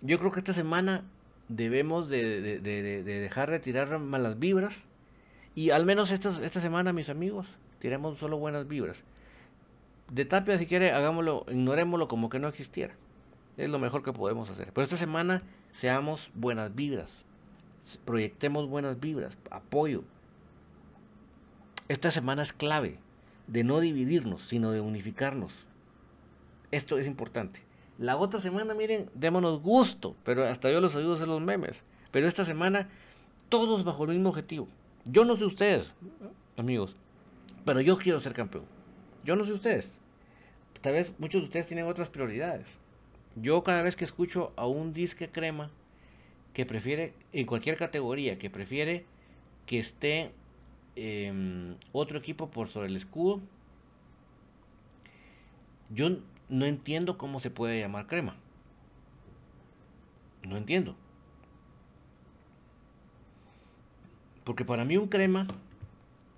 [0.00, 1.04] Yo creo que esta semana
[1.48, 4.74] debemos de, dejar de tirar malas vibras
[5.54, 7.46] y al menos esta, esta semana, mis amigos,
[7.80, 9.02] tiremos solo buenas vibras.
[10.10, 12.94] De Tapia, si quiere, hagámoslo, ignorémoslo como que no existiera.
[13.60, 14.72] Es lo mejor que podemos hacer.
[14.72, 15.42] Pero esta semana
[15.72, 17.26] seamos buenas vibras.
[18.06, 20.02] Proyectemos buenas vibras, apoyo.
[21.88, 22.96] Esta semana es clave
[23.48, 25.52] de no dividirnos, sino de unificarnos.
[26.70, 27.60] Esto es importante.
[27.98, 31.82] La otra semana, miren, démonos gusto, pero hasta yo los ayudo a hacer los memes.
[32.12, 32.88] Pero esta semana,
[33.50, 34.68] todos bajo el mismo objetivo.
[35.04, 35.92] Yo no sé ustedes,
[36.56, 36.96] amigos,
[37.66, 38.64] pero yo quiero ser campeón.
[39.22, 39.86] Yo no sé ustedes.
[40.80, 42.79] Tal vez muchos de ustedes tienen otras prioridades.
[43.40, 45.70] Yo cada vez que escucho a un disque crema
[46.52, 49.06] que prefiere, en cualquier categoría, que prefiere
[49.66, 50.32] que esté
[50.96, 53.40] em, otro equipo por sobre el escudo,
[55.90, 58.36] yo no entiendo cómo se puede llamar crema.
[60.42, 60.96] No entiendo.
[64.44, 65.46] Porque para mí un crema,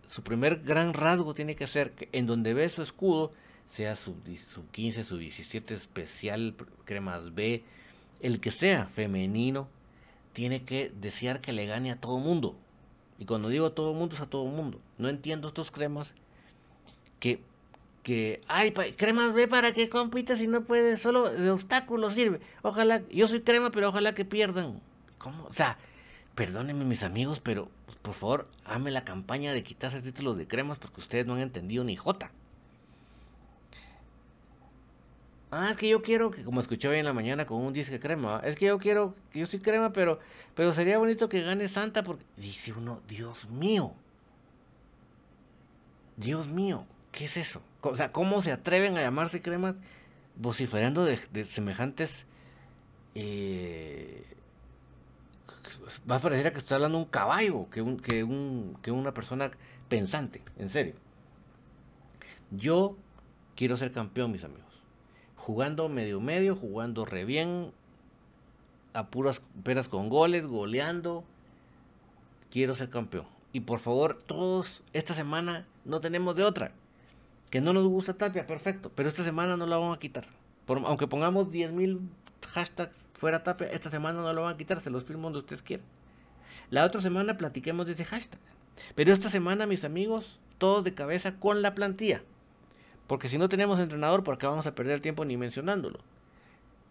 [0.08, 3.32] su primer gran rasgo tiene que ser que en donde ve su escudo,
[3.72, 4.14] sea su,
[4.48, 6.54] su 15, su 17 especial,
[6.84, 7.64] cremas B,
[8.20, 9.66] el que sea femenino,
[10.34, 12.54] tiene que desear que le gane a todo mundo.
[13.18, 14.78] Y cuando digo todo mundo es a todo mundo.
[14.98, 16.12] No entiendo estos cremas
[17.18, 17.40] que
[18.02, 22.40] que, ay, cremas B para que compita si no puede, solo de obstáculos sirve.
[22.62, 24.80] Ojalá, yo soy crema, pero ojalá que pierdan.
[25.18, 25.44] ¿Cómo?
[25.44, 25.78] O sea,
[26.34, 27.70] perdónenme mis amigos, pero
[28.02, 31.84] por favor, ame la campaña de quitarse títulos de cremas porque ustedes no han entendido
[31.84, 32.32] ni jota.
[35.54, 38.00] Ah, es que yo quiero, que como escuché hoy en la mañana con un disque
[38.00, 40.18] crema, es que yo quiero, que yo soy crema, pero,
[40.54, 43.92] pero sería bonito que gane Santa porque dice uno, Dios mío,
[46.16, 47.60] Dios mío, ¿qué es eso?
[47.82, 49.76] O sea, ¿cómo se atreven a llamarse cremas
[50.36, 52.24] vociferando de, semejantes...
[53.14, 54.24] Eh,
[56.10, 59.50] va a parecer que estoy hablando un caballo que, un, que, un, que una persona
[59.90, 60.94] pensante, en serio.
[62.50, 62.96] Yo
[63.54, 64.71] quiero ser campeón, mis amigos.
[65.44, 67.72] Jugando medio medio, jugando re bien,
[68.94, 71.24] a puras peras con goles, goleando.
[72.52, 73.26] Quiero ser campeón.
[73.52, 76.70] Y por favor, todos esta semana no tenemos de otra.
[77.50, 78.92] Que no nos gusta Tapia, perfecto.
[78.94, 80.28] Pero esta semana no la vamos a quitar.
[80.68, 81.98] aunque pongamos 10.000
[82.54, 84.80] hashtags fuera Tapia, esta semana no lo van a quitar.
[84.80, 85.84] Se los firmo donde ustedes quieran.
[86.70, 88.38] La otra semana platiquemos de ese hashtag.
[88.94, 92.22] Pero esta semana, mis amigos, todos de cabeza con la plantilla.
[93.06, 96.00] Porque si no tenemos entrenador, ¿por qué vamos a perder tiempo ni mencionándolo?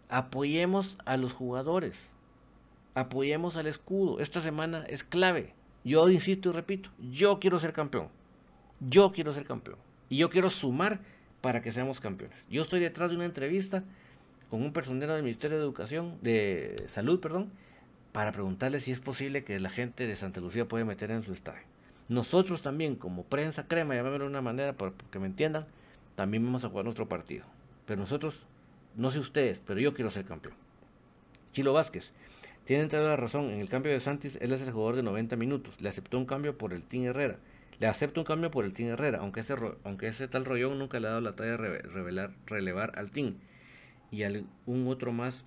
[0.10, 1.96] Apoyemos a los jugadores.
[2.94, 4.20] Apoyemos al escudo.
[4.20, 5.54] Esta semana es clave.
[5.84, 8.10] Yo insisto y repito, yo quiero ser campeón.
[8.80, 9.78] Yo quiero ser campeón.
[10.10, 11.00] Y yo quiero sumar
[11.42, 12.38] para que seamos campeones.
[12.50, 13.84] Yo estoy detrás de una entrevista
[14.50, 17.52] con un personal del Ministerio de Educación, de Salud, perdón,
[18.12, 21.32] para preguntarle si es posible que la gente de Santa Lucía puede meter en su
[21.32, 21.64] estadio.
[22.10, 25.66] Nosotros también, como prensa crema, llamémoslo de una manera para que me entiendan,
[26.16, 27.46] también vamos a jugar nuestro partido.
[27.86, 28.40] Pero nosotros,
[28.96, 30.56] no sé ustedes, pero yo quiero ser campeón.
[31.52, 32.12] Chilo Vázquez,
[32.66, 35.36] tiene toda la razón, en el cambio de Santis, él es el jugador de 90
[35.36, 35.76] minutos.
[35.82, 37.38] Le aceptó un cambio por el Team Herrera.
[37.80, 41.00] Le acepto un cambio por el Team Herrera, aunque ese, aunque ese tal Rollón nunca
[41.00, 43.36] le ha dado la talla de revelar, relevar al Team.
[44.12, 45.44] Y un otro más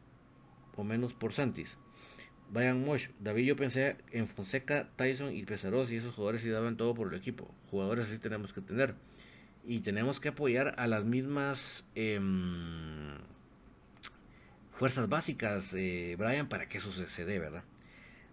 [0.77, 1.69] o menos por Santis.
[2.51, 6.77] Brian Mosh, David, yo pensé en Fonseca, Tyson y Pesaros y esos jugadores sí daban
[6.77, 7.49] todo por el equipo.
[7.71, 8.95] Jugadores así tenemos que tener.
[9.67, 13.17] Y tenemos que apoyar a las mismas em,
[14.73, 17.65] fuerzas básicas, eh, Brian, para que eso se, dé, ¿verdad?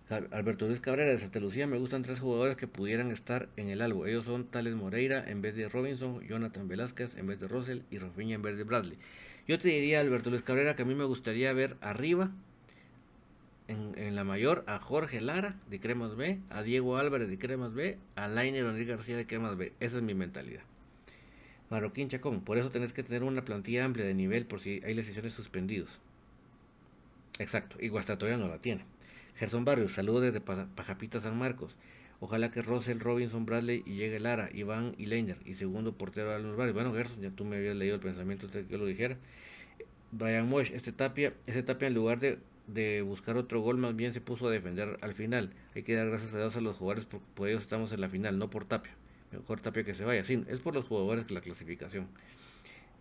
[0.10, 3.82] Alberto Luis Cabrera de Santa Lucía, me gustan tres jugadores que pudieran estar en el
[3.82, 4.06] albo.
[4.06, 7.98] Ellos son Tales Moreira en vez de Robinson, Jonathan Velázquez en vez de Russell y
[7.98, 8.98] Rafinha en vez de Bradley.
[9.48, 12.32] Yo te diría, Alberto Luis Cabrera, que a mí me gustaría ver arriba,
[13.96, 17.98] en, la mayor, a Jorge Lara de Cremas B, a Diego Álvarez de Cremas B,
[18.16, 19.74] a Lainer Rodríguez García de Cremas B.
[19.80, 20.64] Esa es mi mentalidad.
[21.72, 24.94] Marroquín Chacón, por eso tenés que tener una plantilla amplia de nivel por si hay
[24.94, 25.90] lesiones suspendidos.
[27.40, 28.84] Exacto, y todavía no la tiene.
[29.38, 31.74] Gerson Barrios, saludos desde Pajapita San Marcos.
[32.20, 35.38] Ojalá que Russell, Robinson, Bradley y llegue Lara, Iván y Leiner.
[35.46, 36.76] Y segundo portero a los Barrios.
[36.76, 39.18] Bueno, Gerson, ya tú me habías leído el pensamiento de que yo lo dijera.
[40.12, 44.12] Brian Mosh, este Tapia, este Tapia en lugar de, de, buscar otro gol, más bien
[44.12, 45.54] se puso a defender al final.
[45.74, 48.10] Hay que dar gracias a Dios a los jugadores porque por ellos estamos en la
[48.10, 48.92] final, no por Tapia.
[49.32, 50.24] Mejor Tapia que se vaya.
[50.26, 52.08] Sí, es por los jugadores que la clasificación.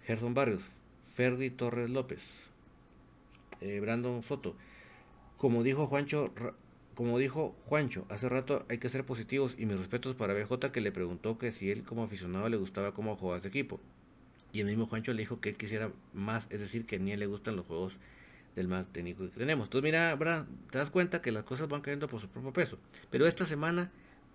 [0.06, 0.62] Gerson Barrios,
[1.14, 2.22] Ferdi Torres López,
[3.60, 4.56] eh, Brandon Soto.
[5.36, 6.32] Como dijo Juancho,
[6.94, 10.80] como dijo Juancho, hace rato hay que ser positivos y mis respetos para BJ que
[10.80, 13.80] le preguntó que si él como aficionado le gustaba cómo jugaba ese equipo.
[14.52, 17.14] Y el mismo Juancho le dijo que él quisiera más, es decir, que ni a
[17.14, 17.94] él le gustan los juegos
[18.56, 19.66] del más técnico que tenemos.
[19.66, 22.78] Entonces mira, te das cuenta que las cosas van cayendo por su propio peso.
[23.10, 23.90] Pero esta semana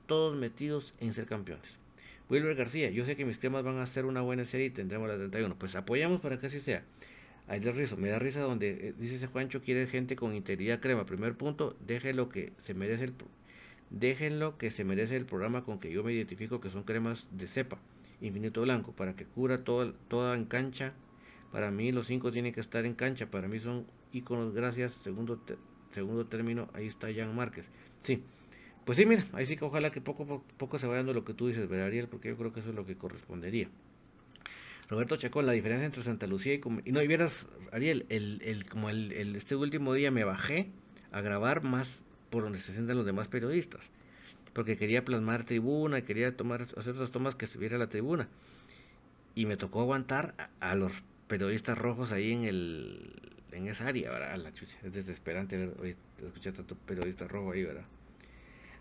[0.08, 1.85] todos metidos en ser campeones.
[2.30, 5.08] Wilber García, yo sé que mis cremas van a hacer una buena serie y tendremos
[5.08, 5.56] la 31.
[5.56, 6.84] Pues apoyamos para que así sea.
[7.48, 10.80] Ahí le rizo, me da risa donde eh, dice ese Juancho quiere gente con integridad
[10.80, 11.06] crema.
[11.06, 13.14] Primer punto, déjenlo que se merece el
[13.92, 17.48] déjenlo que se merece el programa con que yo me identifico que son cremas de
[17.48, 17.78] cepa,
[18.20, 20.94] infinito blanco, para que cubra toda, toda en cancha.
[21.52, 24.94] Para mí los cinco tienen que estar en cancha, para mí son iconos, gracias.
[25.04, 25.40] Segundo,
[25.94, 27.68] segundo término, ahí está Jan Márquez.
[28.02, 28.24] Sí,
[28.86, 31.26] pues sí, mira, ahí sí que ojalá que poco a poco, se vaya dando lo
[31.26, 32.08] que tú dices, ¿verdad, Ariel?
[32.08, 33.68] Porque yo creo que eso es lo que correspondería.
[34.88, 36.62] Roberto Chacón, la diferencia entre Santa Lucía y...
[36.86, 40.70] Y no, y vieras, Ariel, el, el, como el, este último día me bajé
[41.12, 43.82] a grabar más por donde se sientan los demás periodistas.
[44.54, 48.28] Porque quería plasmar tribuna, quería tomar, hacer otras tomas que se viera la tribuna.
[49.34, 50.92] Y me tocó aguantar a, los
[51.28, 53.12] periodistas rojos ahí en el
[53.52, 54.38] en esa área, ¿verdad?
[54.38, 57.86] La chucha, es desesperante ver, escuchar tanto periodista rojo ahí, ¿verdad?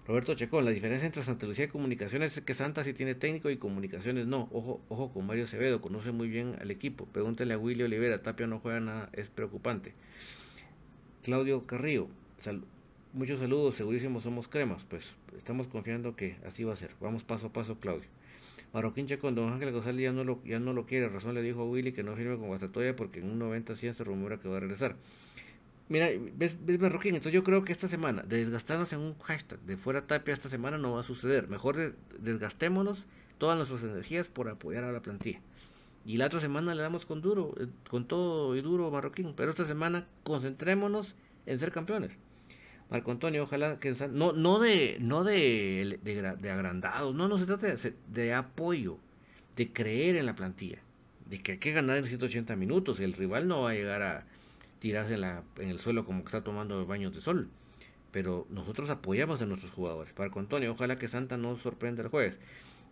[0.06, 3.48] Roberto Checón, la diferencia entre Santa Lucía y Comunicaciones es que Santa sí tiene técnico
[3.48, 4.50] y Comunicaciones no.
[4.52, 7.06] Ojo, ojo con Mario Acevedo, conoce muy bien al equipo.
[7.06, 9.94] Pregúntele a Willy Olivera, Tapia no juega nada, es preocupante.
[11.22, 12.08] Claudio Carrillo,
[13.14, 14.84] muchos saludos, segurísimo somos cremas.
[14.90, 15.06] Pues
[15.38, 16.90] estamos confiando que así va a ser.
[17.00, 18.08] Vamos paso a paso, Claudio.
[18.74, 21.08] Marroquín Chacón, don Ángel González ya no lo, ya no lo quiere.
[21.08, 24.04] Razón le dijo a Willy que no firme con Guastatoya porque en un 90-100 se
[24.04, 24.96] rumora que va a regresar.
[25.88, 29.60] Mira, ves, ves Marroquín, entonces yo creo que esta semana, de desgastarnos en un hashtag
[29.60, 31.48] de fuera tapia esta semana no va a suceder.
[31.48, 33.04] Mejor desgastémonos
[33.38, 35.40] todas nuestras energías por apoyar a la plantilla.
[36.06, 39.34] Y la otra semana le damos con duro, eh, con todo y duro Marroquín.
[39.36, 41.14] Pero esta semana concentrémonos
[41.46, 42.12] en ser campeones.
[42.90, 47.74] Marco Antonio, ojalá que no, no de, no de, de, agrandados, no, no se trata
[47.74, 48.98] de, de apoyo,
[49.56, 50.78] de creer en la plantilla,
[51.26, 53.00] de que hay que ganar en 180 minutos.
[53.00, 54.26] El rival no va a llegar a
[54.84, 57.48] tirarse en, la, en el suelo como que está tomando baños de sol.
[58.12, 60.12] Pero nosotros apoyamos a nuestros jugadores.
[60.12, 62.36] Para Antonio, ojalá que Santa no sorprenda el jueves.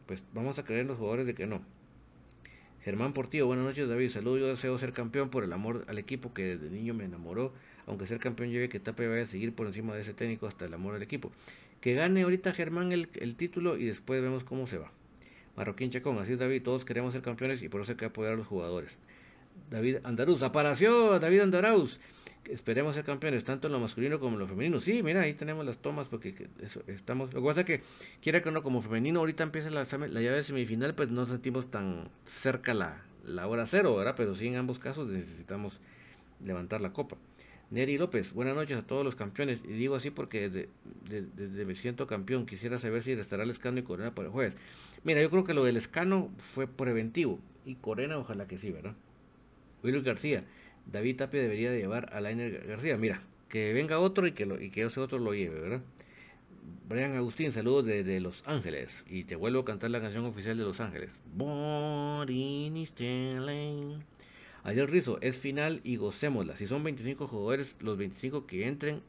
[0.06, 1.60] Pues vamos a creer en los jugadores de que no.
[2.80, 4.08] Germán Portillo, buenas noches David.
[4.08, 7.52] Saludos, yo deseo ser campeón por el amor al equipo que desde niño me enamoró.
[7.86, 10.64] Aunque ser campeón lleve que Tape vaya a seguir por encima de ese técnico hasta
[10.64, 11.30] el amor al equipo.
[11.82, 14.90] Que gane ahorita Germán el, el título y después vemos cómo se va.
[15.58, 18.32] Marroquín Chacón, así es David, todos queremos ser campeones y por eso hay que apoyar
[18.32, 18.96] a los jugadores.
[19.70, 20.42] David Andaruz.
[20.42, 21.98] Apareció David Andaruz.
[22.44, 24.80] Esperemos ser campeones, tanto en lo masculino como en lo femenino.
[24.80, 27.32] Sí, mira, ahí tenemos las tomas porque eso, estamos.
[27.32, 27.82] Lo que pasa es que,
[28.20, 31.70] quiera que no, como femenino, ahorita empieza la, la llave de semifinal, pues no sentimos
[31.70, 34.14] tan cerca la, la hora cero, ¿verdad?
[34.16, 35.78] Pero sí, en ambos casos necesitamos
[36.44, 37.16] levantar la copa.
[37.70, 39.60] Neri López, buenas noches a todos los campeones.
[39.64, 40.68] Y digo así porque desde,
[41.08, 42.44] desde, me siento campeón.
[42.44, 44.56] Quisiera saber si estará el escano y Corena para el jueves.
[45.04, 47.38] Mira, yo creo que lo del escano fue preventivo.
[47.64, 48.94] Y Corena, ojalá que sí, ¿verdad?
[49.82, 50.44] Willy García,
[50.90, 52.96] David Tapia debería de llevar a Lainer García.
[52.96, 55.80] Mira, que venga otro y que, ese otro lo lleve, ¿verdad?
[56.88, 59.04] Brian Agustín, saludos desde Los Ángeles.
[59.08, 61.10] Y te vuelvo a cantar la canción oficial de Los Ángeles.
[64.64, 66.56] Ayer Rizo, es final y gocémosla.
[66.56, 69.02] Si son 25 jugadores, los 25 que entren,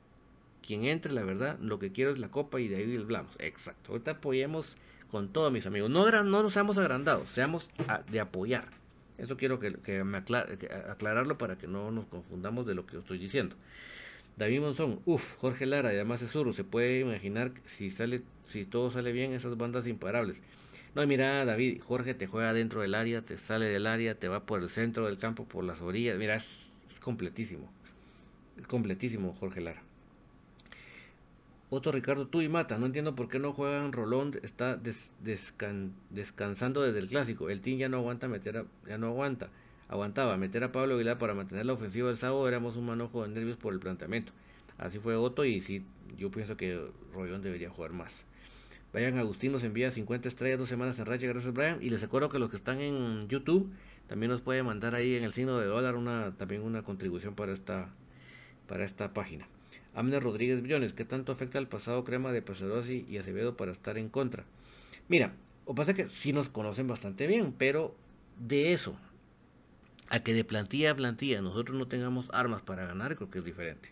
[0.66, 3.36] quien entre, la verdad, lo que quiero es la copa y de ahí hablamos.
[3.40, 3.92] Exacto.
[3.92, 4.76] Ahorita apoyemos
[5.12, 5.92] con todos mis amigos.
[5.92, 7.70] No, no nos seamos agrandados, seamos
[8.10, 8.83] de apoyar.
[9.18, 13.56] Eso quiero que, me aclararlo para que no nos confundamos de lo que estoy diciendo.
[14.38, 18.90] David Monzón, uff, Jorge Lara, además es zurro, se puede imaginar si sale, si todo
[18.90, 20.42] sale bien, esas bandas imparables.
[20.96, 24.46] No, mira, David, Jorge te juega dentro del área, te sale del área, te va
[24.46, 26.18] por el centro del campo, por las orillas.
[26.18, 26.46] Mira, es,
[27.00, 27.72] completísimo.
[28.60, 29.82] Es completísimo, Jorge Lara.
[31.76, 34.80] Otro Ricardo, tú y Mata, no entiendo por qué no juegan Rolón, está
[35.20, 37.50] descansando desde el clásico.
[37.50, 39.50] El team ya no aguanta meter ya no aguanta.
[39.88, 43.30] Aguantaba meter a Pablo Aguilar para mantener la ofensiva del sábado, éramos un manojo de
[43.30, 44.32] nervios por el planteamiento.
[44.78, 45.84] Así fue Otto y sí,
[46.16, 46.80] yo pienso que
[47.12, 48.14] Rollón debería jugar más.
[48.94, 51.80] Brian Agustín nos envía 50 estrellas, dos semanas en racha, gracias Brian.
[51.82, 53.74] Y les acuerdo que los que están en YouTube
[54.08, 57.52] también nos pueden mandar ahí en el signo de dólar una, también una contribución para
[57.52, 57.90] esta,
[58.68, 59.48] para esta página.
[59.96, 63.98] Amner Rodríguez Billones, ¿qué tanto afecta al pasado crema de Pacerosi y Acevedo para estar
[63.98, 64.46] en contra?
[65.08, 65.34] Mira,
[65.66, 67.96] o pasa que sí nos conocen bastante bien, pero
[68.40, 68.98] de eso
[70.10, 73.46] a que de plantilla a plantilla nosotros no tengamos armas para ganar, creo que es
[73.46, 73.90] diferente.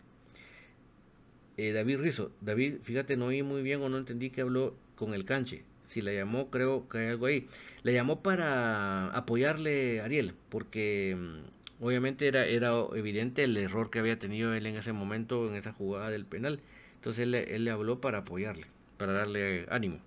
[1.58, 5.14] Eh, David Rizo, David, fíjate, no oí muy bien o no entendí que habló con
[5.14, 5.64] el canche.
[5.88, 7.48] Si la llamó, creo que hay algo ahí.
[7.84, 14.00] Le llamó para apoyarle a Ariel, porque mm, obviamente era, era evidente el error que
[14.00, 16.62] había tenido él en ese momento, en esa jugada del penal.
[16.96, 18.68] Entonces él, él le habló para apoyarle,
[18.98, 20.00] para darle ánimo.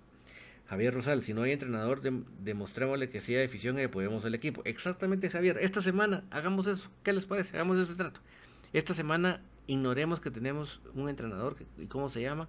[0.69, 4.63] Javier Rosal, si no hay entrenador, demostrémosle que sí hay afición y apoyemos al equipo.
[4.65, 5.59] Exactamente, Javier.
[5.61, 6.91] Esta semana hagamos eso.
[7.03, 7.57] ¿Qué les parece?
[7.57, 8.21] Hagamos ese trato.
[8.73, 12.49] Esta semana ignoremos que tenemos un entrenador y cómo se llama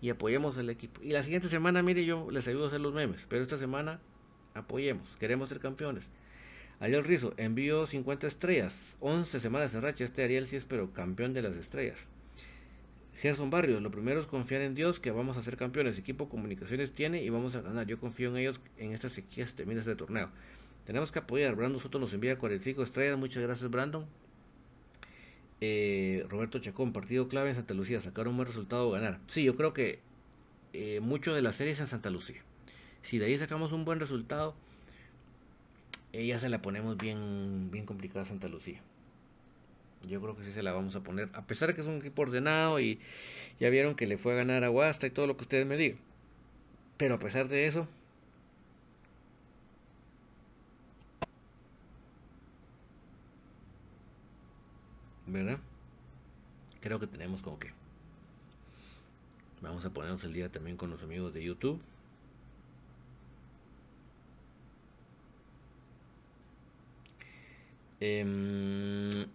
[0.00, 1.02] y apoyemos al equipo.
[1.02, 4.00] Y la siguiente semana, mire, yo les ayudo a hacer los memes, pero esta semana
[4.54, 6.04] apoyemos, queremos ser campeones.
[6.80, 10.04] Ariel Rizo envió 50 estrellas, 11 semanas de racha.
[10.04, 11.98] Este Ariel sí es, pero campeón de las estrellas.
[13.18, 15.98] Gerson Barrios, lo primero es confiar en Dios que vamos a ser campeones.
[15.98, 17.86] Equipo Comunicaciones tiene y vamos a ganar.
[17.86, 20.30] Yo confío en ellos en esta sequía se termina este torneo.
[20.86, 21.54] Tenemos que apoyar.
[21.54, 23.18] Brandon Soto nos envía 45 estrellas.
[23.18, 24.06] Muchas gracias, Brandon.
[25.60, 28.00] Eh, Roberto Chacón, partido clave en Santa Lucía.
[28.00, 29.20] Sacar un buen resultado o ganar.
[29.26, 29.98] Sí, yo creo que
[30.72, 32.42] eh, mucho de la serie es en Santa Lucía.
[33.02, 34.54] Si de ahí sacamos un buen resultado,
[36.12, 38.80] ya se la ponemos bien, bien complicada Santa Lucía.
[40.08, 41.28] Yo creo que sí se la vamos a poner.
[41.34, 42.98] A pesar de que es un equipo ordenado y
[43.60, 45.76] ya vieron que le fue a ganar a Guasta y todo lo que ustedes me
[45.76, 45.98] digan.
[46.96, 47.86] Pero a pesar de eso,
[55.26, 55.58] ¿verdad?
[56.80, 57.72] Creo que tenemos como que.
[59.60, 61.80] Vamos a ponernos el día también con los amigos de YouTube.
[68.00, 69.26] Eh,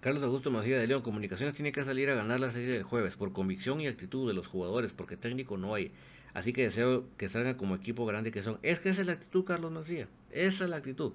[0.00, 3.16] Carlos Augusto Macías de León, Comunicaciones tiene que salir a ganar la serie del jueves
[3.16, 5.90] por convicción y actitud de los jugadores, porque técnico no hay.
[6.32, 8.58] Así que deseo que salgan como equipo grande que son.
[8.62, 10.08] Es que esa es la actitud, Carlos Macías.
[10.30, 11.12] Esa es la actitud.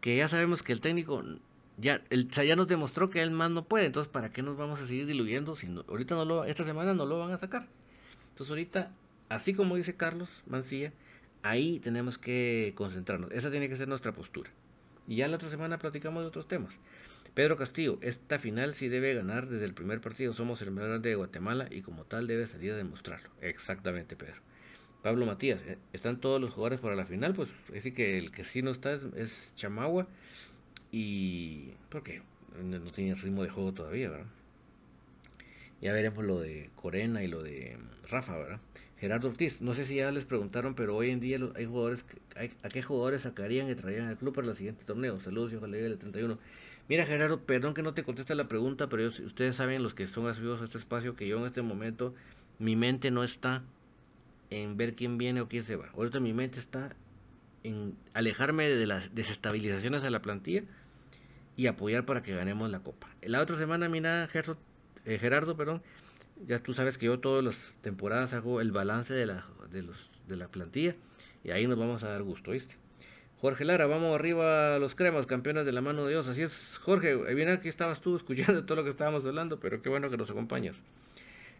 [0.00, 1.22] Que ya sabemos que el técnico
[1.76, 3.86] ya, el, ya nos demostró que él más no puede.
[3.86, 5.54] Entonces, ¿para qué nos vamos a seguir diluyendo?
[5.56, 7.66] Si ahorita no lo, esta semana no lo van a sacar.
[8.30, 8.90] Entonces, ahorita,
[9.28, 10.92] así como dice Carlos Mancilla,
[11.42, 13.30] ahí tenemos que concentrarnos.
[13.32, 14.50] Esa tiene que ser nuestra postura.
[15.06, 16.74] Y ya la otra semana platicamos de otros temas.
[17.34, 20.32] Pedro Castillo, esta final sí debe ganar desde el primer partido.
[20.32, 23.30] Somos el mejor de Guatemala y como tal debe salir a demostrarlo.
[23.40, 24.40] Exactamente, Pedro.
[25.02, 27.34] Pablo Matías, eh, ¿están todos los jugadores para la final?
[27.34, 30.06] Pues es decir que el que sí no está es, Chamagua
[30.92, 31.72] y...
[31.88, 32.20] ¿Por qué?
[32.62, 34.26] No tiene ritmo de juego todavía, ¿verdad?
[35.80, 37.78] Ya veremos lo de Corena y lo de
[38.10, 38.60] Rafa, ¿verdad?
[39.00, 42.04] Gerardo Ortiz, no sé si ya les preguntaron, pero hoy en día hay jugadores,
[42.62, 45.18] ¿a qué jugadores sacarían y traerían al club para el siguiente torneo?
[45.20, 46.38] Saludos y ojalá llegue el 31.
[46.86, 50.26] Mira Gerardo, perdón que no te conteste la pregunta, pero ustedes saben, los que son
[50.26, 52.14] asiduos a este espacio, que yo en este momento,
[52.58, 53.62] mi mente no está
[54.50, 55.88] en ver quién viene o quién se va.
[55.94, 56.94] Ahorita mi mente está
[57.62, 60.64] en alejarme de las desestabilizaciones a la plantilla
[61.56, 63.08] y apoyar para que ganemos la copa.
[63.22, 64.58] La otra semana, mira Gerardo,
[65.06, 65.80] eh, Gerardo perdón,
[66.46, 70.10] ya tú sabes que yo todas las temporadas hago el balance de la, de los,
[70.26, 70.94] de la plantilla
[71.44, 72.74] y ahí nos vamos a dar gusto, ¿viste?
[73.40, 76.28] Jorge Lara, vamos arriba a los cremas, campeones de la mano de Dios.
[76.28, 79.88] Así es, Jorge, bien aquí estabas tú escuchando todo lo que estábamos hablando, pero qué
[79.88, 80.76] bueno que nos acompañas.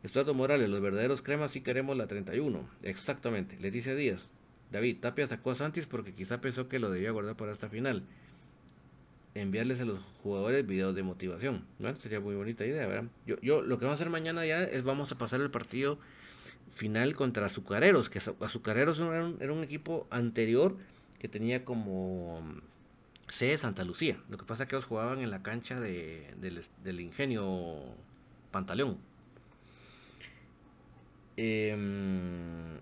[0.02, 2.68] Estuardo Morales, los verdaderos cremas sí queremos la 31.
[2.82, 3.58] Exactamente.
[3.60, 4.30] Leticia Díaz.
[4.70, 8.02] David, Tapia sacó a Santis porque quizá pensó que lo debía guardar para esta final.
[9.34, 11.64] Enviarles a los jugadores videos de motivación.
[11.98, 13.10] Sería muy bonita idea, ¿verdad?
[13.26, 15.98] Yo, yo lo que vamos a hacer mañana ya es vamos a pasar el partido
[16.72, 20.76] final contra Azucareros, que Azucareros era un, equipo anterior
[21.18, 22.42] que tenía como
[23.28, 24.18] sede Santa Lucía.
[24.28, 26.34] Lo que pasa es que ellos jugaban en la cancha de,
[26.82, 27.78] del, ingenio
[28.50, 28.98] Pantaleón.
[31.36, 32.78] Em,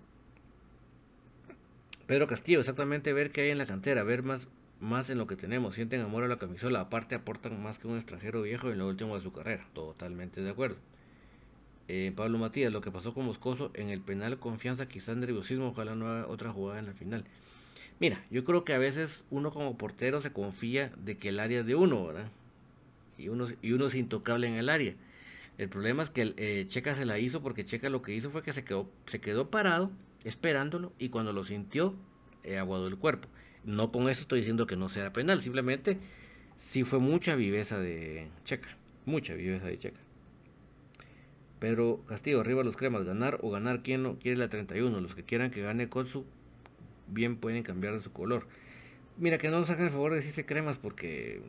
[2.07, 4.47] Pedro Castillo, exactamente ver qué hay en la cantera, ver más,
[4.79, 7.97] más en lo que tenemos, sienten amor a la camisola, aparte aportan más que un
[7.97, 10.77] extranjero viejo en lo último de su carrera, totalmente de acuerdo.
[11.87, 15.95] Eh, Pablo Matías, lo que pasó con Moscoso en el penal, confianza, quizás nerviosismo, ojalá
[15.95, 17.25] no haga otra jugada en la final.
[17.99, 21.61] Mira, yo creo que a veces uno como portero se confía de que el área
[21.61, 22.29] es de uno, ¿verdad?
[23.17, 24.93] Y uno, y uno es intocable en el área.
[25.57, 28.43] El problema es que eh, Checa se la hizo porque Checa lo que hizo fue
[28.43, 29.91] que se quedó, se quedó parado
[30.23, 31.95] esperándolo y cuando lo sintió,
[32.43, 33.27] eh, aguadó el cuerpo.
[33.69, 35.99] No con eso estoy diciendo que no sea penal, simplemente
[36.71, 38.67] sí fue mucha viveza de Checa,
[39.05, 39.99] mucha viveza de Checa.
[41.59, 45.01] Pero Castillo, arriba los cremas, ganar o ganar, ¿quién no quiere la 31?
[45.01, 46.25] Los que quieran que gane Kotsu,
[47.05, 48.47] bien pueden cambiar de su color.
[49.17, 51.39] Mira, que no nos hagan el favor de decirse cremas porque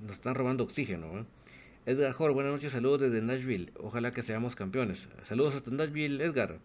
[0.00, 1.26] nos están robando oxígeno.
[1.84, 3.72] Edgar Jor, buenas noches, saludos desde Nashville.
[3.80, 5.08] Ojalá que seamos campeones.
[5.26, 6.60] Saludos hasta Nashville, Edgar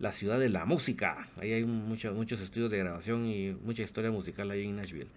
[0.00, 1.28] la ciudad de la música.
[1.36, 5.08] Ahí hay muchos estudios de grabación y mucha historia musical ahí en Nashville.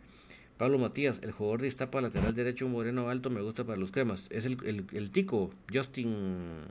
[0.57, 4.25] Pablo Matías, el jugador de Iztapa, lateral derecho, moreno alto, me gusta para los cremas.
[4.29, 6.65] Es el, el, tico, Justin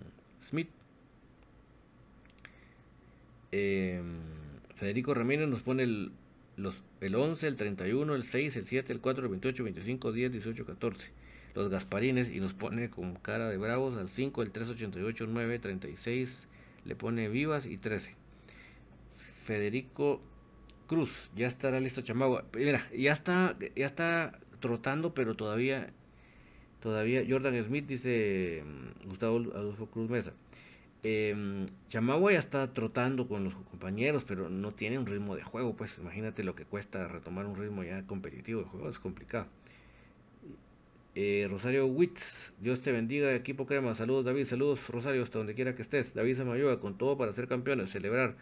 [0.49, 0.69] Smith.
[3.51, 4.21] Em,
[4.77, 6.13] Federico Ramírez nos pone el,
[6.57, 10.33] los, el 11, el 31, el 6, el 7, el 4, el 28, 25, 10,
[10.33, 11.09] 18, 14.
[11.55, 15.59] Los Gasparines y nos pone con cara de bravos al 5, el 3, 88, 9,
[15.59, 16.49] 36,
[16.85, 18.15] le pone vivas y 13.
[19.45, 20.21] Federico
[20.87, 22.45] Cruz, ya estará listo Chamagua.
[22.55, 25.91] Mira, ya está, ya está trotando, pero todavía,
[26.81, 30.33] todavía, Jordan Smith dice mm, Gustavo Adolfo Cruz Mesa.
[31.05, 35.75] Eh, Chamagua ya está trotando con los compañeros, pero no tiene un ritmo de juego,
[35.75, 39.47] pues imagínate lo que cuesta retomar un ritmo ya competitivo de juego, es complicado.
[41.15, 42.23] Eh, Rosario Witz,
[42.59, 43.95] Dios te bendiga, equipo crema.
[43.95, 46.15] Saludos David, saludos Rosario, hasta donde quiera que estés.
[46.15, 48.35] David se me ayuda con todo para ser campeones, celebrar,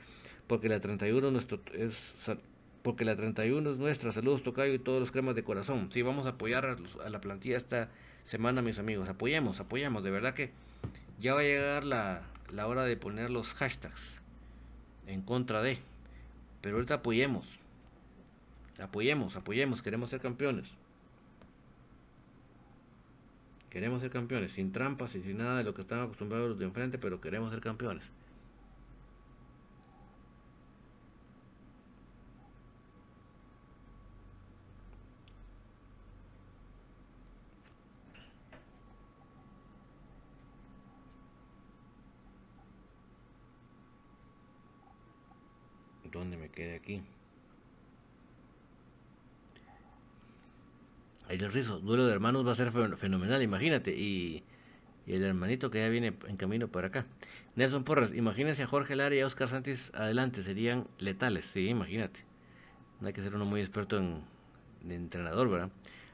[0.47, 1.95] porque la 31 nuestro, es
[2.83, 4.13] porque la 31 es nuestra.
[4.13, 5.91] Saludos Tocayo y todos los cremas de corazón.
[5.91, 7.89] Sí, vamos a apoyar a, la plantilla esta
[8.25, 9.09] semana, mis amigos.
[9.09, 10.05] Apoyemos, apoyemos.
[10.05, 10.51] De verdad que
[11.19, 14.21] ya va a llegar la, la hora de poner los hashtags
[15.09, 15.79] en contra de.
[16.61, 17.47] Pero ahorita apoyemos.
[18.79, 20.80] Apoyemos, apoyemos, queremos ser campeones.
[23.71, 26.65] Queremos ser campeones, sin trampas y sin nada de lo que están acostumbrados los de
[26.65, 28.03] enfrente, pero queremos ser campeones.
[46.11, 47.03] ¿Dónde me quedé aquí?
[51.39, 53.95] El rizo, duelo de hermanos va a ser fenomenal, imagínate.
[53.97, 54.43] Y,
[55.07, 57.07] el hermanito que ya viene en camino para acá.
[57.57, 62.21] Nelson Porras, imagínense a Jorge Lara y a Oscar Santis adelante, serían letales, sí, imagínate.
[63.01, 64.23] No hay que ser uno muy experto en,
[64.89, 65.71] entrenador, ¿verdad?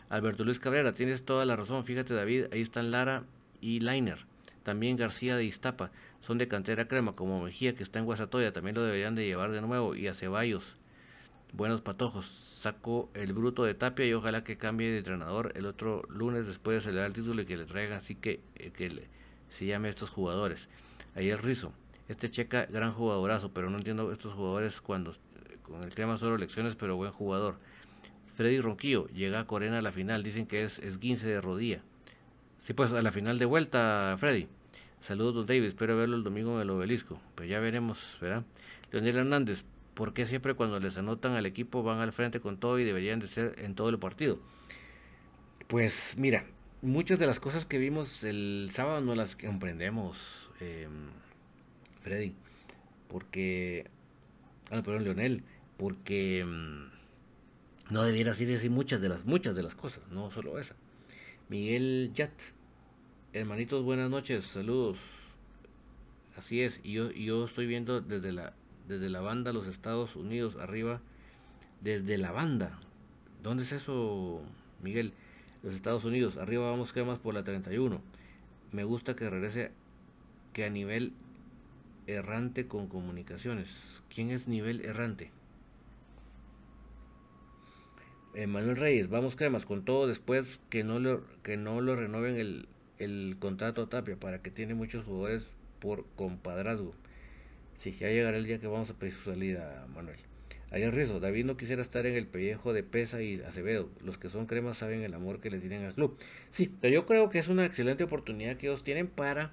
[0.08, 3.24] Alberto Luis Cabrera, tienes toda la razón, fíjate David, ahí están Lara
[3.60, 4.24] y Lainer.
[4.62, 5.90] También García de Iztapa,
[6.20, 9.52] son de cantera crema, como Mejía que está en Guasatoya, también lo deberían de llevar
[9.52, 9.94] de nuevo.
[9.94, 10.64] Y a Ceballos,
[11.52, 12.26] buenos patojos
[12.60, 16.76] sacó el bruto de Tapia y ojalá que cambie de entrenador el otro lunes después
[16.76, 19.04] de celebrar el título y que le traiga así que, eh, que le,
[19.50, 20.68] se llame a estos jugadores.
[21.14, 21.72] El Rizo,
[22.08, 25.14] este checa gran jugadorazo, pero no entiendo estos jugadores cuando
[25.62, 27.56] con el crema solo elecciones, pero buen jugador.
[28.36, 31.80] Freddy Ronquillo llega a Corena a la final, dicen que es esguince de rodilla.
[32.60, 34.48] Sí, pues a la final de vuelta, Freddy.
[35.00, 37.20] Saludos, don David, espero verlo el domingo en el obelisco.
[37.34, 38.44] Pues ya veremos, ¿verdad?
[38.92, 39.64] Leonel Hernández,
[39.96, 43.18] ¿Por qué siempre cuando les anotan al equipo van al frente con todo y deberían
[43.18, 44.38] de ser en todo el partido?
[45.68, 46.44] Pues mira,
[46.82, 50.18] muchas de las cosas que vimos el sábado no las comprendemos,
[50.60, 50.86] eh,
[52.02, 52.34] Freddy,
[53.08, 53.86] porque,
[54.70, 55.42] ah, perdón, Leonel,
[55.78, 60.58] porque mm, no debiera ser así muchas de las muchas de las cosas, no solo
[60.58, 60.76] esa.
[61.48, 62.34] Miguel Yat,
[63.32, 64.98] hermanitos, buenas noches, saludos.
[66.36, 68.52] Así es, y yo, yo estoy viendo desde la
[68.88, 71.00] desde la banda los Estados Unidos arriba,
[71.80, 72.78] desde la banda.
[73.42, 74.40] ¿Dónde es eso,
[74.82, 75.12] Miguel?
[75.62, 78.00] Los Estados Unidos, arriba vamos que más por la 31.
[78.72, 79.72] Me gusta que regrese
[80.52, 81.12] que a nivel
[82.06, 83.68] errante con comunicaciones.
[84.14, 85.30] ¿Quién es nivel errante?
[88.44, 92.68] Manuel Reyes, vamos cremas con todo después que no lo, que no lo renueven el,
[92.98, 95.46] el contrato a Tapia para que tiene muchos jugadores
[95.80, 96.94] por compadrazgo.
[97.78, 100.18] Sí, ya llegará el día que vamos a pedir su salida, Manuel.
[100.70, 103.88] Ayer Rizo, David no quisiera estar en el pellejo de Pesa y Acevedo.
[104.02, 106.18] Los que son cremas saben el amor que le tienen al club.
[106.50, 109.52] Sí, pero yo creo que es una excelente oportunidad que ellos tienen para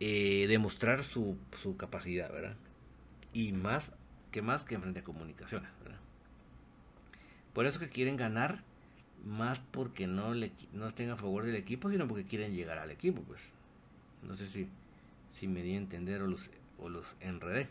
[0.00, 1.38] eh, demostrar su,
[1.78, 2.56] capacidad, ¿verdad?
[3.32, 3.92] Y más
[4.32, 6.00] que más que en frente a comunicaciones, ¿verdad?
[7.54, 8.62] Por eso que quieren ganar,
[9.24, 12.90] más porque no, le, no estén a favor del equipo, sino porque quieren llegar al
[12.90, 13.40] equipo, pues.
[14.22, 14.68] No sé si,
[15.38, 17.68] si me di a entender o los, o los enredé.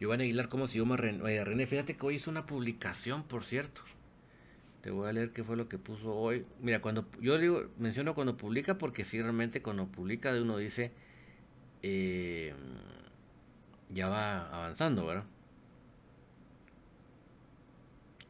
[0.00, 1.66] Giovanni Aguilar, ¿cómo se llama René?
[1.66, 3.82] Fíjate que hoy hizo una publicación, por cierto.
[4.82, 6.44] Te voy a leer qué fue lo que puso hoy.
[6.60, 10.90] Mira, cuando yo digo, menciono cuando publica, porque si realmente cuando publica de uno dice,
[11.82, 12.52] eh,
[13.90, 15.24] ya va avanzando, ¿verdad?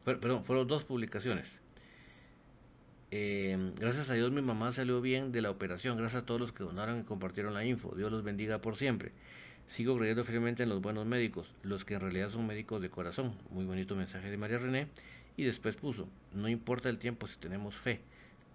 [0.03, 1.62] perdón, fueron dos publicaciones.
[3.15, 5.99] Eh, gracias a Dios mi mamá salió bien de la operación.
[5.99, 7.93] Gracias a todos los que donaron y compartieron la info.
[7.95, 9.11] Dios los bendiga por siempre.
[9.67, 13.35] Sigo creyendo firmemente en los buenos médicos, los que en realidad son médicos de corazón.
[13.51, 14.87] Muy bonito mensaje de María René.
[15.37, 18.01] Y después puso, no importa el tiempo si tenemos fe.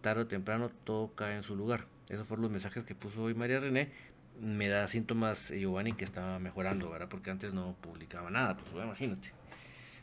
[0.00, 1.84] Tarde o temprano todo cae en su lugar.
[2.08, 3.92] Esos fueron los mensajes que puso hoy María René.
[4.40, 7.08] Me da síntomas eh, Giovanni que estaba mejorando, ¿verdad?
[7.08, 9.30] Porque antes no publicaba nada, pues imagínate.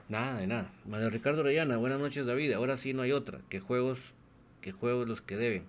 [0.08, 0.72] Nada de nada.
[0.86, 2.53] Manuel Ricardo Orellana, buenas noches David.
[2.53, 3.41] Ahora sí no hay otra.
[3.49, 3.99] Que juegos,
[4.66, 5.63] que juegos los que deben.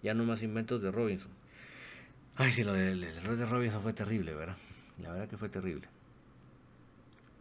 [0.00, 1.28] Ya no más inventos de Robinson.
[2.36, 4.56] Ay, sí, lo del error de Robinson fue terrible, ¿verdad?
[5.02, 5.88] La verdad que fue terrible.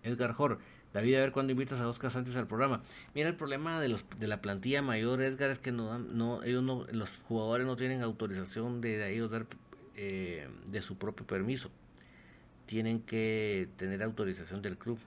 [0.01, 0.57] Edgar Jor,
[0.95, 2.81] David, a ver cuándo invitas a Oscar Sánchez al programa.
[3.13, 6.63] Mira, el problema de, los, de la plantilla mayor, Edgar, es que no, no, ellos
[6.63, 9.45] no, los jugadores no tienen autorización de, ellos dar
[9.95, 11.69] eh, de su propio permiso.
[12.65, 14.97] Tienen que tener autorización del club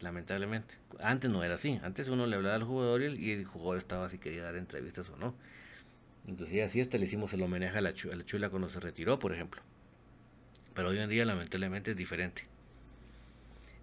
[0.00, 0.74] lamentablemente.
[1.00, 4.18] Antes no era así, antes uno le hablaba al jugador y el, jugador estaba si
[4.18, 5.34] quería dar entrevistas o no.
[6.26, 9.62] Inclusive así hasta le hicimos el homenaje a la, chula, cuando se retiró, por ejemplo.
[10.74, 12.44] Pero hoy en día lamentablemente es diferente.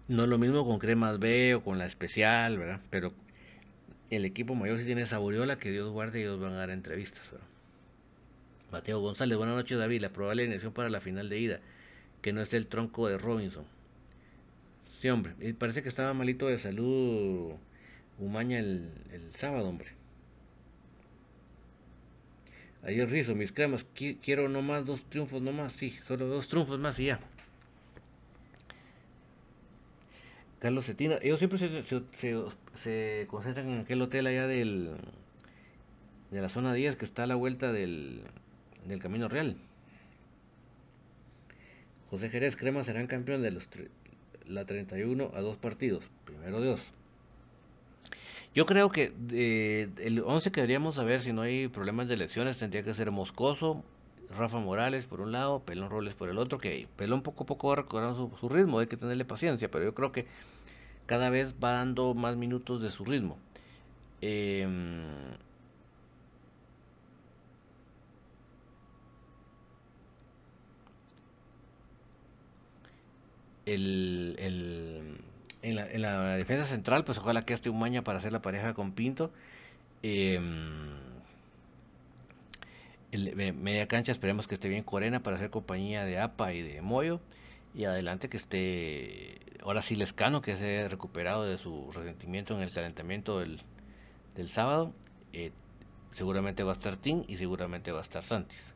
[0.06, 2.80] No es lo mismo con Cremas B o con la especial, ¿verdad?
[2.90, 3.12] Pero
[4.10, 7.22] el equipo mayor sí tiene saboriola, que Dios guarde y ellos van a dar entrevistas,
[8.70, 11.60] Mateo González, buenas noches David, la probable alineación para la final de ida,
[12.22, 13.64] que no es el tronco de Robinson
[15.10, 15.34] hombre.
[15.40, 17.54] Y parece que estaba malito de salud
[18.18, 18.90] Umaña el,
[19.36, 19.88] sábado, hombre.
[22.84, 27.06] Ayer Rizo, mis cremas, quiero nomás dos triunfos nomás, sí, solo dos triunfos más y
[27.06, 27.18] ya.
[30.60, 34.96] Carlos Cetina, ellos siempre se, concentran en aquel hotel allá del
[36.30, 38.22] de la zona 10 que está a la vuelta del,
[38.86, 39.56] del Camino Real.
[42.10, 43.68] José Jerez Crema serán campeón de los
[44.46, 46.04] la 31 a dos partidos.
[46.24, 46.80] Primero Dios.
[48.54, 52.56] Yo creo que eh, el 11 que deberíamos saber si no hay problemas de lesiones
[52.56, 53.82] tendría que ser Moscoso,
[54.30, 57.68] Rafa Morales por un lado, Pelón Robles por el otro, que Pelón poco a poco
[57.68, 60.26] va recuperando su, ritmo, hay que tenerle paciencia, pero yo creo que
[61.06, 63.38] cada vez va dando más minutos de su ritmo.
[64.20, 64.66] Eh,
[73.66, 75.18] el, el,
[75.62, 78.42] en, la, en, la, defensa central, pues ojalá que esté un maña para hacer la
[78.42, 79.30] pareja con Pinto.
[80.02, 81.00] El,
[83.12, 87.20] media cancha esperemos que esté bien Corena para hacer compañía de APA y de Moyo.
[87.74, 92.62] Y adelante que esté, ahora sí Lescano, que se ha recuperado de su resentimiento en
[92.62, 93.62] el calentamiento del,
[94.36, 94.92] del sábado.
[95.32, 95.52] Eh,
[96.12, 98.73] seguramente va a estar Tim y seguramente va a estar Santis.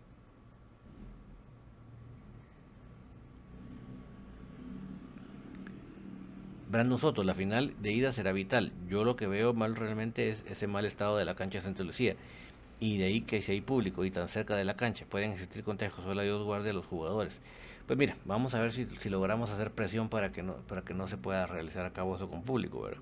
[6.69, 8.73] Brandon Soto, la final de ida será vital.
[8.89, 11.83] Yo lo que veo mal realmente es ese mal estado de la cancha de Santa
[11.83, 12.15] Lucía.
[12.79, 15.65] Y de ahí que si hay público y tan cerca de la cancha pueden existir
[15.65, 17.41] contagios, solo Dios guarde a los jugadores.
[17.87, 21.09] Pues mira, vamos a ver si, logramos hacer presión para que, no, para que no
[21.09, 23.01] se pueda realizar a cabo eso con público, ¿verdad?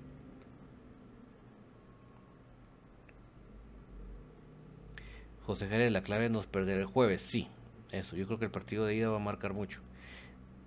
[5.45, 7.47] José Jerez, la clave nos perder el jueves, sí,
[7.91, 9.81] eso, yo creo que el partido de ida va a marcar mucho.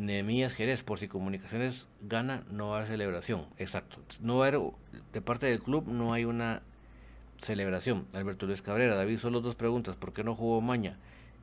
[0.00, 3.44] Nehemías Jerez, por si Comunicaciones gana, no haber celebración.
[3.58, 3.98] Exacto.
[4.20, 4.60] No va a haber,
[5.12, 6.62] de parte del club no hay una
[7.42, 8.06] celebración.
[8.14, 9.96] Alberto Luis Cabrera, David, solo dos preguntas.
[9.96, 10.96] ¿Por qué no jugó Maña?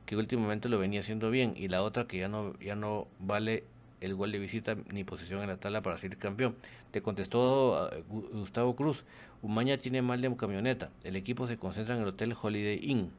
[0.06, 1.54] Que últimamente lo venía haciendo bien.
[1.56, 3.64] Y la otra que ya no, ya no vale
[4.00, 6.56] el gol de visita ni posición en la tabla para ser campeón.
[6.90, 9.04] Te contestó ah, Gustavo Cruz.
[9.40, 10.90] Umaña tiene mal de camioneta.
[11.04, 13.12] El equipo se concentra en el Hotel Holiday Inn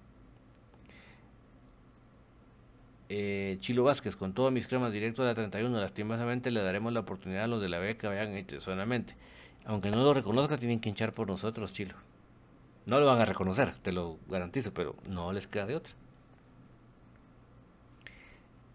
[3.11, 6.99] Eh, Chilo Vázquez, con todos mis cremas directo a la 31, lastimosamente le daremos la
[6.99, 9.15] oportunidad a los de la B que vayan intencionalmente.
[9.65, 11.95] Aunque no lo reconozca, tienen que hinchar por nosotros, Chilo.
[12.85, 15.93] No lo van a reconocer, te lo garantizo, pero no les queda de otra.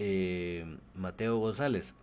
[0.01, 0.65] Eh,
[0.97, 1.95] Mateo González,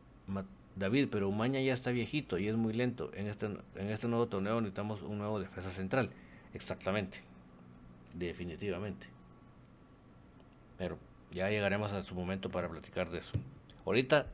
[0.77, 3.11] David, pero Umaña ya está viejito y es muy lento.
[3.13, 6.09] En este, en este nuevo torneo necesitamos un nuevo defensa central.
[6.53, 7.19] Exactamente.
[8.13, 9.07] Definitivamente.
[10.77, 10.97] Pero
[11.31, 13.31] ya llegaremos a su momento para platicar de eso.
[13.85, 14.27] Ahorita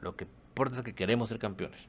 [0.00, 1.80] lo que importa es que queremos ser campeones.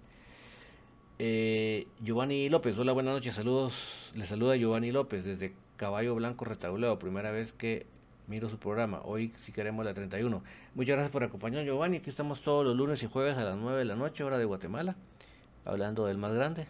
[1.17, 4.11] Eh, Giovanni López, hola, buenas noches, saludos.
[4.15, 7.85] Le saluda Giovanni López desde Caballo Blanco Retauleo, primera vez que
[8.27, 9.01] miro su programa.
[9.03, 10.43] Hoy si queremos la 31.
[10.73, 11.97] Muchas gracias por acompañarnos, Giovanni.
[11.97, 14.45] Aquí estamos todos los lunes y jueves a las 9 de la noche, hora de
[14.45, 14.95] Guatemala,
[15.63, 16.67] hablando del más grande.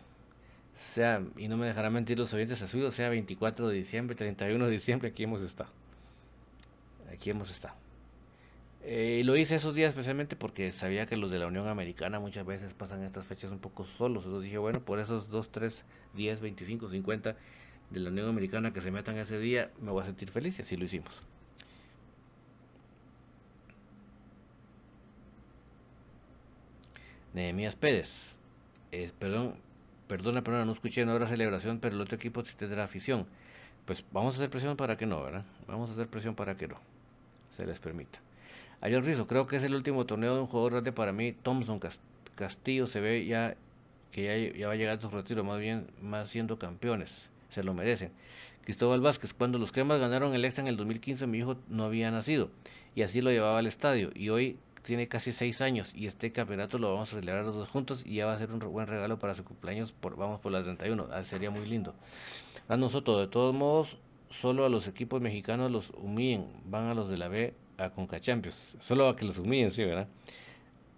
[0.75, 4.65] Sea, y no me dejará mentir los oyentes a suyo, sea 24 de diciembre, 31
[4.65, 5.69] de diciembre, aquí hemos estado.
[7.15, 7.75] Aquí hemos estado.
[8.83, 12.19] Eh, y lo hice esos días especialmente porque sabía que los de la Unión Americana
[12.19, 14.25] muchas veces pasan estas fechas un poco solos.
[14.25, 17.35] Entonces dije, bueno, por esos 2, 3, 10, 25, 50
[17.89, 20.63] de la Unión Americana que se metan ese día, me voy a sentir feliz y
[20.63, 21.11] así lo hicimos.
[27.33, 28.37] Nehemías Pérez.
[28.91, 29.55] Eh, perdón,
[30.07, 33.25] perdona, perdona, no escuché, no habrá celebración, pero el otro equipo sí tendrá afición.
[33.85, 35.45] Pues vamos a hacer presión para que no, ¿verdad?
[35.67, 36.94] Vamos a hacer presión para que no.
[37.55, 38.19] Se les permita.
[38.81, 41.33] Ayer Rizo, creo que es el último torneo de un jugador grande para mí.
[41.33, 41.79] Thompson
[42.35, 43.55] Castillo se ve ya
[44.11, 47.29] que ya, va a llegar su retiro, más bien más siendo campeones.
[47.49, 48.11] Se lo merecen.
[48.63, 52.11] Cristóbal Vázquez, cuando los cremas ganaron el extra en el 2015, mi hijo no había
[52.11, 52.49] nacido.
[52.95, 54.11] Y así lo llevaba al estadio.
[54.15, 57.69] Y hoy tiene casi seis años y este campeonato lo vamos a celebrar los dos
[57.69, 59.91] juntos y ya va a ser un buen regalo para su cumpleaños.
[59.91, 61.93] Por, vamos por las 31, ah, sería muy lindo.
[62.67, 63.97] A nosotros, de todos modos,
[64.29, 68.19] solo a los equipos mexicanos los humillen, van a los de la B a Conca
[68.19, 70.07] Champions, solo a que los humillen, sí, ¿verdad?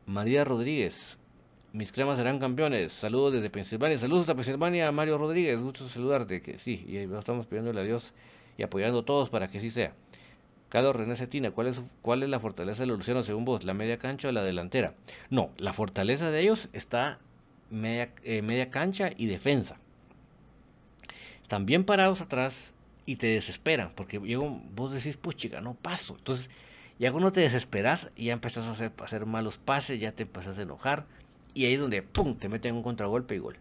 [0.05, 1.17] María Rodríguez,
[1.73, 2.93] mis cremas serán campeones.
[2.93, 3.99] Saludos desde Pensilvania.
[3.99, 5.59] Saludos a Pensilvania, Mario Rodríguez.
[5.61, 6.41] Gusto saludarte.
[6.41, 8.13] Que sí, y estamos pidiéndole a Dios
[8.57, 9.93] y apoyando a todos para que así sea.
[10.69, 13.63] Carlos René Cetina, ¿cuál es, ¿cuál es la fortaleza de los Lucianos según vos?
[13.63, 14.95] ¿La media cancha o la delantera?
[15.29, 17.19] No, la fortaleza de ellos está
[17.69, 19.77] media, eh, media cancha y defensa.
[21.43, 22.73] Están bien parados atrás
[23.07, 26.15] y te desesperan, porque vos decís, pues no paso.
[26.19, 26.51] Entonces,
[26.99, 30.59] ya cuando te desesperas, ya empezás a hacer, a hacer malos pases, ya te empezás
[30.59, 31.07] a enojar,
[31.55, 33.57] y ahí es donde, ¡pum!, te meten un contragolpe y gol.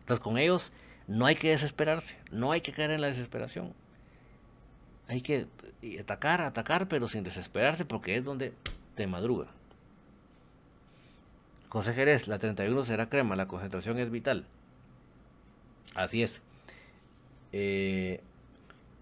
[0.00, 0.72] Entonces, con ellos
[1.06, 3.72] no hay que desesperarse, no hay que caer en la desesperación
[5.08, 5.46] hay que
[6.00, 8.52] atacar, atacar, pero sin desesperarse porque es donde
[8.94, 9.46] te madruga.
[11.68, 14.46] José Jerez, la 31 será crema, la concentración es vital.
[15.94, 16.40] Así es.
[17.56, 18.20] Eh,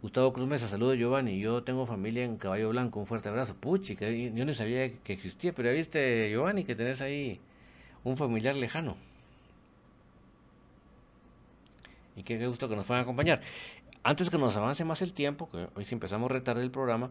[0.02, 1.40] Gustavo Cruz Mesa, saludos Giovanni.
[1.40, 3.54] Yo tengo familia en Caballo Blanco, un fuerte abrazo.
[3.54, 7.40] Puchi, que yo no sabía que existía, pero ya viste, Giovanni, que tenés ahí
[8.04, 8.96] un familiar lejano.
[12.14, 13.40] Y qué gusto que nos puedan acompañar
[14.02, 17.10] antes que nos avance más el tiempo, que hoy si empezamos a retar el programa,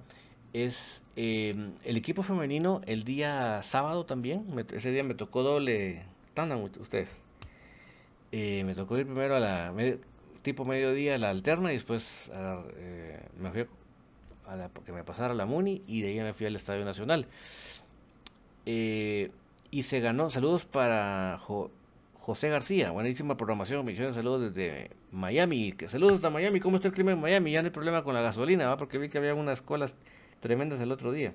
[0.54, 4.46] es em, el equipo femenino el día sábado también.
[4.74, 7.10] ese día me tocó doble tanda, ustedes.
[8.32, 9.74] Eh, me tocó ir primero a la
[10.42, 13.66] tipo mediodía la alterna y después eh, me fui
[14.48, 17.28] a la, porque me pasara la Muni y de ahí me fui al Estadio Nacional.
[18.66, 19.32] Eh,
[19.72, 21.40] y se ganó, saludos para
[22.20, 25.74] José García, buenísima programación, misiones, saludos desde Miami.
[25.88, 27.52] Saludos hasta Miami, ¿cómo está el clima en Miami?
[27.52, 28.78] Ya no hay problema con la gasolina, ¿va?
[28.78, 29.96] porque vi que había unas colas
[30.42, 31.34] tremendas el otro día.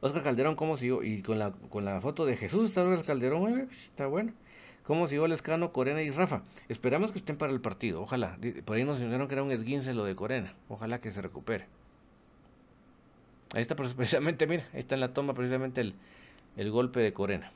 [0.00, 1.02] Oscar Calderón, ¿cómo siguió?
[1.02, 4.34] Y con la, con la foto de Jesús, está Oscar Calderón, está bueno.
[4.84, 6.42] ¿Cómo siguió Lescano, Corena y Rafa?
[6.68, 8.36] Esperamos que estén para el partido, ojalá.
[8.66, 11.66] Por ahí nos dijeron que era un esguince lo de Corena, ojalá que se recupere.
[13.54, 15.94] Ahí está precisamente, mira, ahí está en la toma precisamente el,
[16.56, 17.50] el golpe de Corena.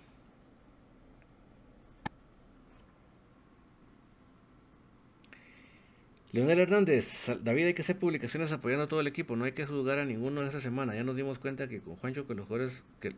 [6.32, 7.08] Leonel Hernández,
[7.42, 10.04] David, hay que hacer publicaciones apoyando a todo el equipo, no hay que juzgar a
[10.04, 10.94] ninguno de esta semana.
[10.94, 13.14] Ya nos dimos cuenta que con Juancho que los jugadores que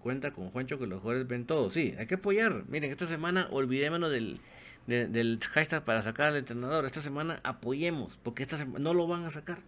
[0.00, 1.70] cuenta con Juancho que los jugadores ven todo.
[1.70, 2.64] Sí, hay que apoyar.
[2.68, 4.40] Miren, esta semana olvidémonos del,
[4.86, 6.84] del hashtag para sacar al entrenador.
[6.86, 9.58] Esta semana apoyemos, porque esta semana no lo van a sacar.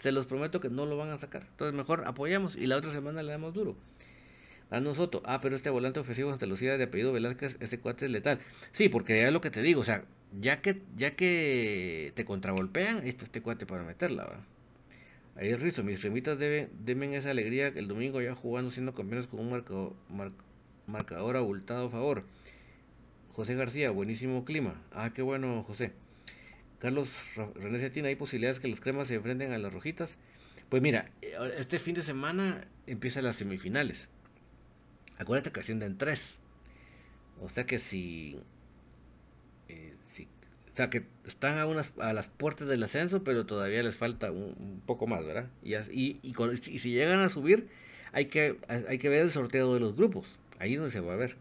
[0.00, 1.46] Se los prometo que no lo van a sacar.
[1.50, 3.76] Entonces mejor apoyamos y la otra semana le damos duro.
[4.70, 8.10] A nosotros, ah, pero este volante ofensivo Santa Lucía de apellido Velázquez, ese cuate es
[8.10, 8.40] letal.
[8.72, 10.04] Sí, porque es lo que te digo, o sea,
[10.40, 14.40] ya que, ya que te contragolpean, este este cuate para meterla, ¿va?
[15.36, 20.34] Ahí rizo, mis remitas deben, esa alegría el domingo ya jugando siendo campeones con un
[20.86, 22.24] marcador, abultado a favor.
[23.32, 24.80] José García, buenísimo clima.
[24.92, 25.90] Ah, qué bueno, José.
[26.78, 27.08] Carlos
[27.56, 30.16] René Cetina, ¿hay posibilidades que los cremas se enfrenten a las rojitas?
[30.68, 34.08] Pues mira, eh, este fin de semana empiezan las semifinales.
[35.18, 36.36] Acuérdate que ascienden tres.
[37.40, 38.38] O sea que si,
[39.68, 40.28] eh, si
[40.74, 44.32] o sea que están a, unas, a las puertas del ascenso, pero todavía les falta
[44.32, 45.46] un, poco más, ¿verdad?
[45.62, 47.68] Y, y, y, si llegan a subir,
[48.12, 50.26] hay que, hay que ver el sorteo de los grupos.
[50.58, 51.36] Ahí es donde se va a ver.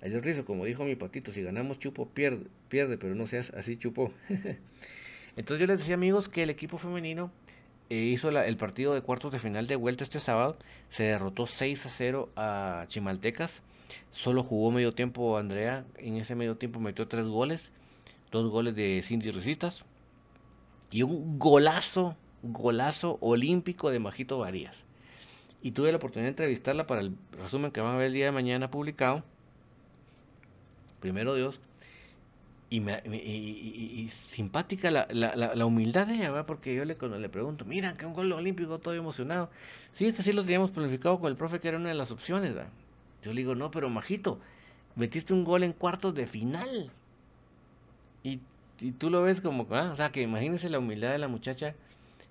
[0.00, 3.76] Ayer rizo, como dijo mi patito, si ganamos chupo, pierde, pierde, pero no seas así
[3.76, 4.12] chupo.
[5.36, 7.32] Entonces yo les decía amigos que el equipo femenino
[7.90, 10.56] eh, hizo el partido de cuartos de final de vuelta este sábado.
[10.90, 13.60] Se derrotó 6 a 0 a Chimaltecas.
[14.12, 15.84] Solo jugó medio tiempo Andrea.
[15.96, 17.72] En ese medio tiempo metió tres goles
[18.30, 19.84] dos goles de Cindy Risitas
[20.90, 24.76] y un golazo, golazo olímpico de Majito Varías.
[25.62, 28.26] Y tuve la oportunidad de entrevistarla para el resumen que van a ver el día
[28.26, 29.24] de mañana publicado.
[31.00, 31.60] Primero Dios.
[32.70, 38.04] Y, simpática la, la, humildad de ella, porque yo le, cuando le pregunto, mira, que
[38.04, 39.48] un gol olímpico, todo emocionado.
[39.94, 42.10] Sí, es que sí lo teníamos planificado con el profe, que era una de las
[42.10, 42.54] opciones.
[43.22, 44.38] Yo le digo, no, pero Majito,
[44.96, 46.90] metiste un gol en cuartos de final.
[48.22, 48.40] Y,
[48.98, 51.74] tú lo ves como, ah, o sea, que imagínese la humildad de la muchacha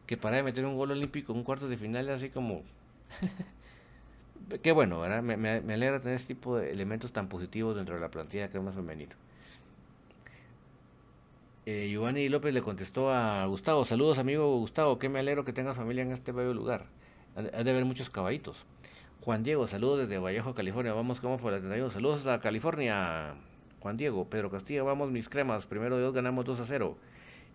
[0.05, 2.63] que para de meter un gol olímpico en un cuarto de final, así como...
[4.63, 5.21] Qué bueno, ¿verdad?
[5.23, 8.55] Me, me, alegra tener este tipo de elementos tan positivos dentro de la plantilla es
[8.55, 9.13] más femenino.
[11.65, 15.75] Eh, Giovanni López le contestó a Gustavo, saludos amigo Gustavo, que me alegro que tengas
[15.75, 16.85] familia en este bello lugar.
[17.35, 18.55] Ha de haber muchos caballitos.
[19.21, 20.93] Juan Diego, saludos desde Vallejo, California.
[20.93, 21.91] Vamos como por la 31.
[21.91, 23.35] Saludos a California.
[23.79, 26.97] Juan Diego, Pedro Castillo, vamos mis cremas, primero Dios ganamos 2 a 0.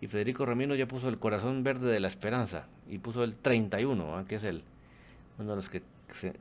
[0.01, 4.17] Y Federico Ramiro ya puso el corazón verde de la esperanza y puso el 31,
[4.17, 4.25] ¿ah?
[4.27, 4.63] que es el
[5.39, 5.81] uno de los que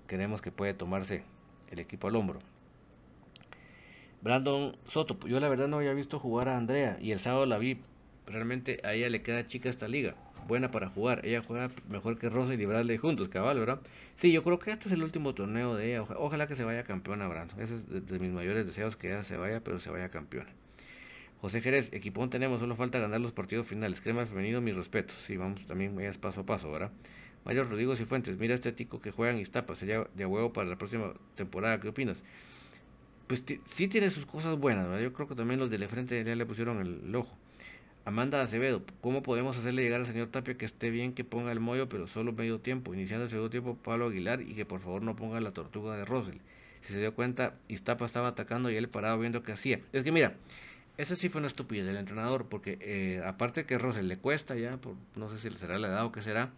[0.07, 1.23] queremos que puede tomarse
[1.71, 2.41] el equipo al hombro.
[4.21, 7.59] Brandon Soto, yo la verdad no había visto jugar a Andrea y el sábado la
[7.59, 7.81] vi.
[8.27, 10.15] Realmente a ella le queda chica esta liga,
[10.53, 11.25] buena para jugar.
[11.25, 13.81] Ella juega mejor que Rosa y Bradley juntos, cabal, ¿verdad?
[14.17, 16.03] Sí, yo creo que este es el último torneo de ella.
[16.03, 17.59] Ojalá que se vaya campeona, Brandon.
[17.59, 20.51] Ese es de, mis mayores deseos que ella se vaya, pero se vaya campeona.
[21.41, 24.03] José Jerez, equipón tenemos, solo falta ganar los partidos finales.
[24.03, 25.17] Crema femenino, mis respetos.
[25.27, 26.91] Sí, vamos también, es paso a paso, ¿verdad?
[27.47, 30.77] Mayor Rodrigo Cifuentes, mira este tico que juega en Iztapa, sería de huevo para la
[30.77, 32.19] próxima temporada, ¿qué opinas?
[33.27, 35.03] Pues sí tiene sus cosas buenas, ¿verdad?
[35.03, 37.35] Yo creo que también los de la frente ya le pusieron el ojo.
[38.05, 41.61] Amanda Acevedo, ¿cómo podemos hacerle llegar al señor Tapia que esté bien que ponga el
[41.61, 42.93] mollo, pero solo medio tiempo?
[42.93, 46.05] Iniciando el segundo tiempo, Pablo Aguilar y que por favor no ponga la tortuga de
[46.05, 46.41] Rosel.
[46.81, 49.79] Si se dio cuenta, Iztapa estaba atacando y él parado viendo qué hacía.
[49.93, 50.35] Es que mira,
[50.99, 54.81] eso sí fue una estupidez del entrenador, porque eh, aparte que Rosel le cuesta ya,
[55.15, 56.51] no sé si será la edad o qué será,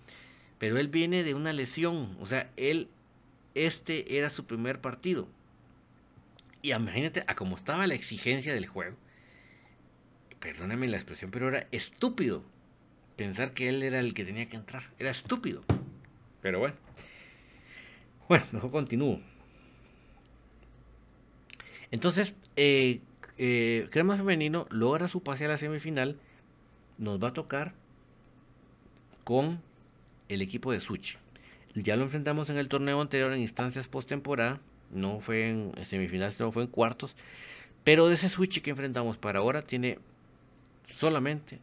[0.58, 2.88] pero él viene de una lesión, o sea, él,
[3.54, 5.28] este era su primer partido.
[6.62, 8.96] Y imagínate a cómo estaba la exigencia del juego
[10.44, 12.42] perdóname la expresión, pero era estúpido
[13.16, 14.82] pensar que él era el que tenía que entrar.
[14.98, 15.62] Era estúpido.
[16.42, 16.76] Pero bueno.
[18.28, 19.20] Bueno, mejor continúo.
[21.90, 23.00] Entonces, eh,
[23.38, 26.18] eh, Crema Femenino logra su pase a la semifinal.
[26.98, 27.72] Nos va a tocar
[29.24, 29.62] con
[30.28, 31.16] el equipo de Suchi.
[31.74, 34.60] Ya lo enfrentamos en el torneo anterior en instancias post-temporada.
[34.90, 37.16] No fue en semifinales, no fue en cuartos.
[37.82, 39.98] Pero de ese Switch que enfrentamos para ahora tiene
[40.86, 41.60] solamente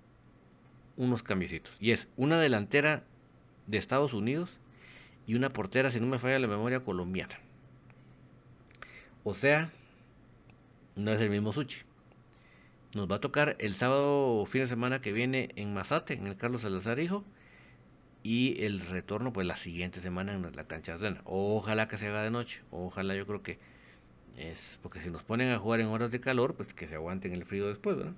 [0.98, 1.76] unos cambiecitos.
[1.80, 3.04] Y es una delantera
[3.68, 4.50] de Estados Unidos
[5.26, 7.40] y una portera, si no me falla la memoria, colombiana.
[9.24, 9.72] O sea,
[10.96, 11.78] no es el mismo Suchi.
[12.94, 16.36] Nos va a tocar el sábado fin de semana que viene en Mazate, en el
[16.36, 17.24] Carlos Salazar Hijo.
[18.24, 22.22] Y el retorno, pues la siguiente semana en la cancha de Ojalá que se haga
[22.22, 22.62] de noche.
[22.70, 23.58] Ojalá yo creo que
[24.38, 24.78] es.
[24.84, 27.46] Porque si nos ponen a jugar en horas de calor, pues que se aguanten el
[27.46, 28.14] frío después, ¿verdad?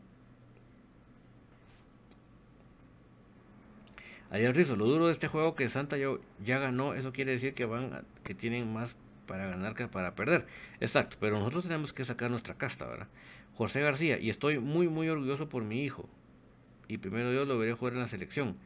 [4.33, 6.07] Ayer Rizo, lo duro de este juego que Santa ya,
[6.43, 8.95] ya ganó, eso quiere decir que van que tienen más
[9.27, 10.47] para ganar que para perder.
[10.79, 13.07] Exacto, pero nosotros tenemos que sacar nuestra casta, ¿verdad?
[13.53, 16.09] José García, y estoy muy muy orgulloso por mi hijo.
[16.87, 18.57] Y primero Dios lo veré jugar en la selección.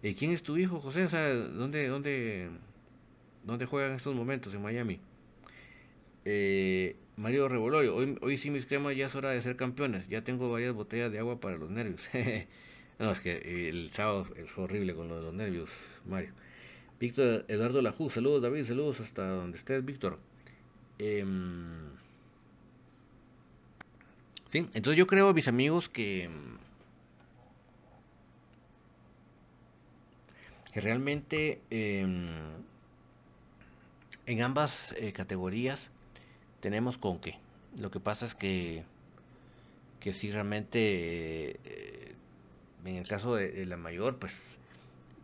[0.00, 1.06] ¿Y quién es tu hijo, José?
[1.06, 2.48] O sea, ¿dónde, dónde,
[3.44, 4.54] dónde juega en estos momentos?
[4.54, 5.00] En Miami.
[6.24, 10.08] Eh, Mario Revoloyo, hoy, hoy sí mis cremas ya es hora de ser campeones.
[10.08, 12.02] Ya tengo varias botellas de agua para los nervios.
[12.98, 14.24] No, es que el sábado
[14.54, 15.70] fue horrible con lo de los nervios,
[16.06, 16.32] Mario.
[16.98, 20.18] Víctor Eduardo Lajú, saludos David, saludos hasta donde estés, Víctor.
[20.98, 21.90] Em,
[24.48, 26.30] sí, entonces yo creo, mis amigos, que,
[30.72, 32.30] que realmente em,
[34.24, 35.90] en ambas eh, categorías
[36.60, 37.38] tenemos con qué.
[37.78, 38.84] Lo que pasa es que,
[40.00, 42.05] que si realmente...
[42.86, 44.58] En el caso de, la mayor, pues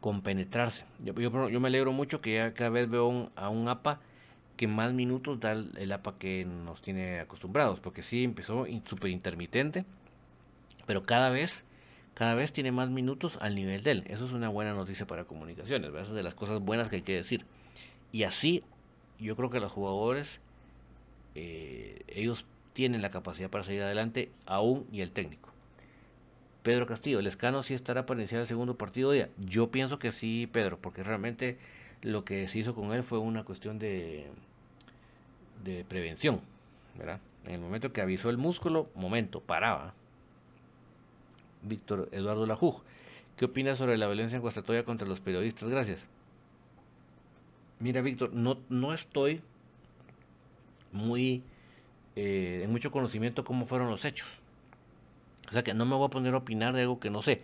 [0.01, 0.85] compenetrarse.
[1.05, 4.01] Yo, yo, yo, me alegro mucho que ya cada vez veo a un APA
[4.57, 9.85] que más minutos da el, APA que nos tiene acostumbrados, porque sí empezó súper intermitente,
[10.87, 11.65] pero cada vez,
[12.15, 14.05] cada vez tiene más minutos al nivel de él.
[14.09, 16.03] Eso es una buena noticia para comunicaciones, ¿verdad?
[16.03, 17.45] Eso es de las cosas buenas que hay que decir.
[18.13, 18.63] Y así,
[19.19, 20.41] yo creo que los jugadores,
[21.35, 25.52] eh, ellos tienen la capacidad para seguir adelante, aún y el técnico.
[26.63, 29.29] Pedro Castillo, ¿el escano sí estará para iniciar el segundo partido día?
[29.39, 31.59] Yo pienso que sí, Pedro, porque realmente
[32.03, 34.27] lo que se hizo con él fue una cuestión de,
[35.65, 36.41] de prevención,
[36.97, 37.21] ¿verdad?
[37.47, 39.95] En el momento que avisó el músculo, momento, paraba.
[41.63, 42.83] Víctor Eduardo Lajuj,
[43.37, 45.69] ¿qué opinas sobre la violencia en Guastatoya contra los periodistas?
[45.69, 46.01] Gracias.
[47.81, 49.43] Mira, Víctor, no, no estoy
[50.93, 51.43] muy
[52.15, 54.29] eh, en mucho conocimiento cómo fueron los hechos.
[55.53, 57.43] O sea que no me voy a poner a opinar de algo que no sé.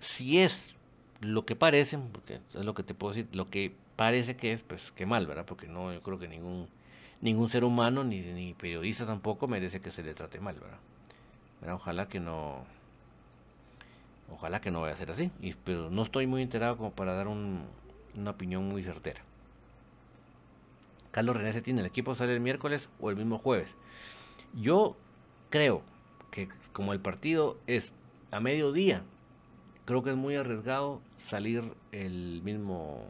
[0.00, 0.74] Si es
[1.20, 4.64] lo que parece, porque es lo que te puedo decir, lo que parece que es,
[4.64, 5.44] pues qué mal, ¿verdad?
[5.46, 6.66] Porque no, yo creo que ningún,
[7.20, 11.76] ningún ser humano, ni, ni periodista tampoco, merece que se le trate mal, ¿verdad?
[11.76, 12.64] Ojalá que no,
[14.32, 15.30] ojalá que no vaya a ser así,
[15.62, 19.20] pero no estoy muy enterado como para dar una opinión muy certera.
[21.12, 23.70] Carlos René tiene ¿el equipo sale el miércoles o el mismo jueves?
[24.54, 24.96] Yo
[25.50, 25.84] creo
[26.34, 27.92] que como el partido es
[28.32, 29.02] a mediodía,
[29.84, 31.62] creo que es muy arriesgado salir
[31.92, 33.04] el mismo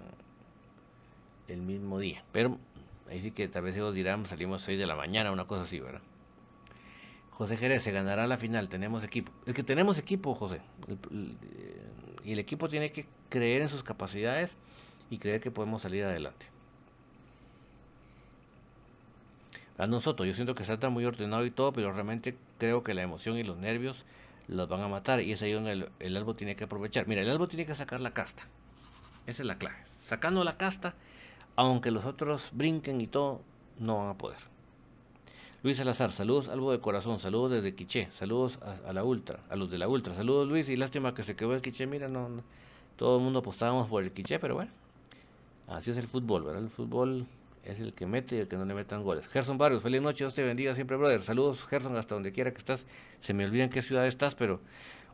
[1.49, 2.23] el mismo día.
[2.33, 2.59] Pero
[3.09, 5.63] ahí sí que tal vez ellos dirán, salimos a 6 de la mañana, una cosa
[5.63, 6.03] así, ¿verdad?
[7.31, 9.33] José Jerez, se ganará la final, tenemos equipo.
[9.47, 10.61] Es que tenemos equipo, José.
[12.25, 14.55] Y el equipo tiene que creer en sus capacidades
[15.09, 16.47] y creer que podemos salir adelante.
[19.79, 20.27] A nosotros.
[20.29, 23.43] Yo siento que está muy ordenado y todo, pero realmente creo que la emoción y
[23.43, 24.05] los nervios
[24.49, 27.07] los van a matar y es ahí donde el, el albo tiene que aprovechar.
[27.07, 28.45] Mira, el albo tiene que sacar la casta.
[29.27, 29.77] Esa es la clave.
[30.03, 30.95] Sacando la casta,
[31.57, 33.41] aunque los otros brinquen y todo,
[33.79, 34.39] no van a poder.
[35.63, 39.71] Luis Salazar, saludos algo de corazón, saludos desde Quiché, saludos a, la Ultra, a los
[39.71, 42.29] de la Ultra, saludos Luis y lástima que se quedó el Quiché, mira, no,
[42.97, 44.71] todo el mundo apostábamos por el Quiché, pero bueno,
[45.69, 46.63] así es el fútbol, ¿verdad?
[46.63, 47.27] El fútbol
[47.65, 49.27] es el que mete y el que no le metan goles.
[49.29, 51.23] Gerson Barrios, feliz noche, Dios te bendiga siempre, brother.
[51.23, 52.85] Saludos, Gerson, hasta donde quiera que estás.
[53.21, 54.61] Se me olvida en qué ciudad estás, pero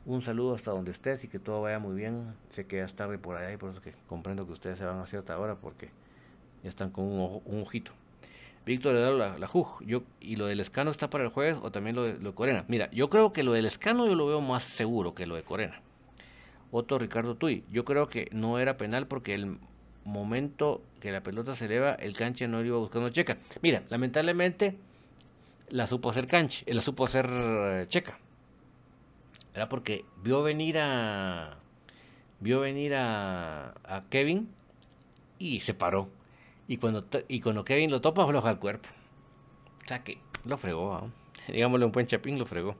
[0.07, 2.34] un saludo hasta donde estés y que todo vaya muy bien.
[2.48, 4.84] Sé que ya es tarde por allá y por eso que comprendo que ustedes se
[4.84, 5.90] van a cierta hora porque
[6.62, 7.92] ya están con un, ojito.
[8.66, 11.70] Víctor le la, la Juj, yo, ¿y lo del escano está para el jueves o
[11.70, 12.64] también lo de, lo de Corena?
[12.68, 15.42] Mira, yo creo que lo del escano yo lo veo más seguro que lo de
[15.42, 15.80] Corena.
[16.70, 19.59] Otro Ricardo Tuy, yo creo que no era penal porque el
[20.11, 23.38] momento que la pelota se eleva, el canche no iba buscando checa.
[23.62, 24.76] Mira, lamentablemente
[25.70, 28.18] la supo hacer canche, eh, la supo hacer eh, checa.
[29.54, 31.56] Era porque vio venir a
[32.40, 33.74] vio venir a,
[34.11, 34.48] Kevin
[35.38, 36.08] y se paró.
[36.68, 38.88] Y cuando, y cuando Kevin lo topa, afloja el cuerpo.
[39.84, 41.11] O sea que lo fregó,
[41.48, 42.76] digámosle un buen chapín, lo fregó.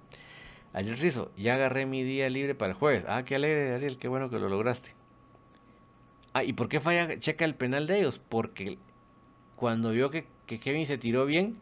[0.73, 3.05] Ayer Rizo, ya agarré mi día libre para el jueves.
[3.09, 5.00] Ah, qué alegre, Ariel, qué bueno que lo lograste.
[6.33, 8.21] Ah, ¿y por qué falla checa el penal de ellos?
[8.29, 8.79] Porque
[9.57, 11.55] cuando vio que, Kevin se tiró bien,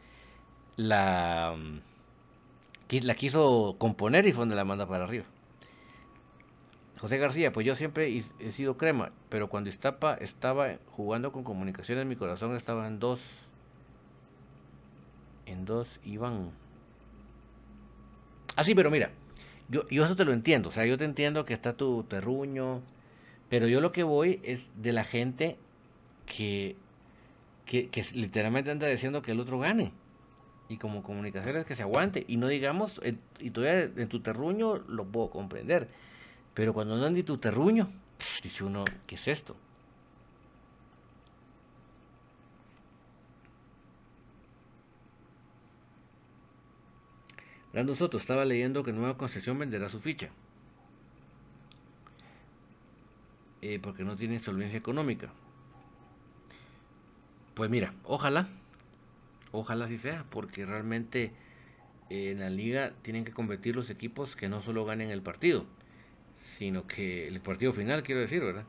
[0.76, 1.56] la,
[3.16, 5.24] quiso componer y fue donde la manda para arriba.
[6.98, 12.06] José García, pues yo siempre he sido crema, pero cuando estaba, estaba jugando con comunicaciones,
[12.06, 13.20] mi corazón estaba en dos.
[15.46, 16.50] En dos iban.
[18.56, 19.10] Ah, sí, pero mira,
[19.68, 20.70] yo, yo eso te lo entiendo.
[20.70, 22.82] O sea, yo te entiendo que está tu terruño,
[23.49, 25.57] pero yo lo que voy es de la gente
[26.26, 26.76] que,
[27.64, 29.92] que, literalmente anda diciendo que el otro gane.
[30.68, 32.24] Y como comunicaciones que se aguante.
[32.28, 33.01] Y no digamos,
[33.38, 35.88] y todavía en tu terruño lo puedo comprender.
[36.53, 37.90] Pero cuando no anda tu terruño,
[38.42, 39.57] dice uno, ¿qué es esto?
[47.72, 50.30] Brando Soto estaba leyendo que Nueva Concesión venderá su ficha.
[53.68, 55.30] Eh, porque no tiene solvencia económica.
[57.52, 58.48] Pues mira, ojalá,
[59.52, 61.32] ojalá así sea, porque realmente
[62.08, 65.66] eh, en la liga tienen que competir los equipos que no solo ganen el partido,
[66.56, 68.64] sino que el partido final, quiero decir, ¿verdad?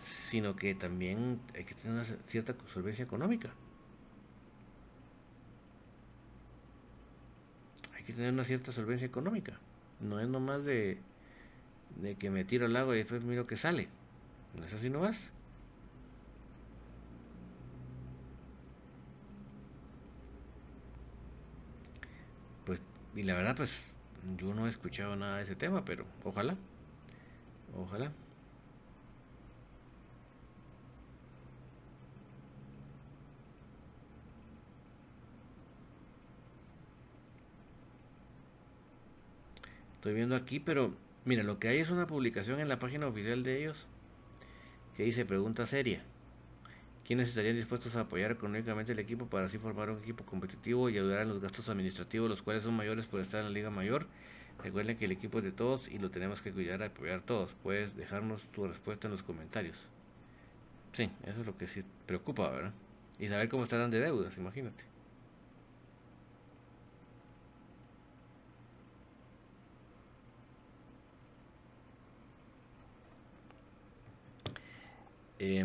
[0.00, 3.50] Sino que también hay que tener una cierta solvencia económica.
[7.94, 9.58] Hay que tener una cierta solvencia económica.
[10.00, 10.96] No es nomás de,
[12.00, 13.88] de que me tiro al lago y después miro que sale.
[14.54, 15.16] ¿No es así nomás?
[22.64, 22.80] Pues,
[23.14, 23.70] y la verdad, pues
[24.36, 26.56] yo no he escuchado nada de ese tema, pero ojalá.
[27.72, 28.12] Ojalá.
[39.94, 40.94] Estoy viendo aquí, pero
[41.24, 43.86] mira, lo que hay es una publicación en la página oficial de ellos
[44.98, 46.02] que dice pregunta seria.
[47.06, 50.98] ¿Quiénes estarían dispuestos a apoyar económicamente el equipo para así formar un equipo competitivo y
[50.98, 54.08] ayudar en los gastos administrativos, los cuales son mayores por estar en la Liga Mayor?
[54.60, 57.54] Recuerden que el equipo es de todos y lo tenemos que cuidar y apoyar todos.
[57.62, 59.76] Puedes dejarnos tu respuesta en los comentarios.
[60.94, 62.72] Sí, eso es lo que sí preocupa, ¿verdad?
[63.20, 64.82] Y saber cómo estarán de deudas, imagínate.
[75.38, 75.64] Eh,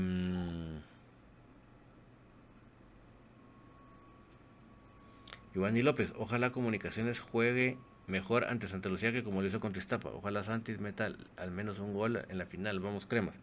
[5.55, 10.09] López, ojalá Comunicaciones juegue mejor ante Santa Lucía que como lo hizo con Tristapa.
[10.09, 12.79] Ojalá Santis meta al menos un gol en la final.
[12.79, 13.35] Vamos, cremas.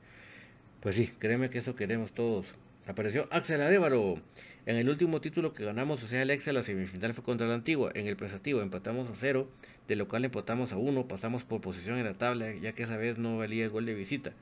[0.81, 2.47] Pues sí, créeme que eso queremos todos.
[2.87, 4.21] Apareció Axel Arevalo.
[4.67, 7.91] En el último título que ganamos, o sea, el la semifinal fue contra la Antigua.
[7.95, 9.49] En el prestativo empatamos a cero,
[9.89, 13.19] de local empatamos a uno, pasamos por posición en la tabla, ya que esa vez
[13.19, 14.33] no valía el gol de visita.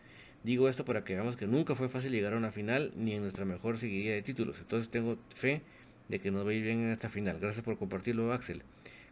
[0.45, 3.22] Digo esto para que veamos que nunca fue fácil llegar a una final, ni en
[3.22, 4.57] nuestra mejor seguidilla de títulos.
[4.61, 5.62] Entonces tengo fe
[6.09, 7.39] de que nos va a ir bien en esta final.
[7.41, 8.62] Gracias por compartirlo, Axel.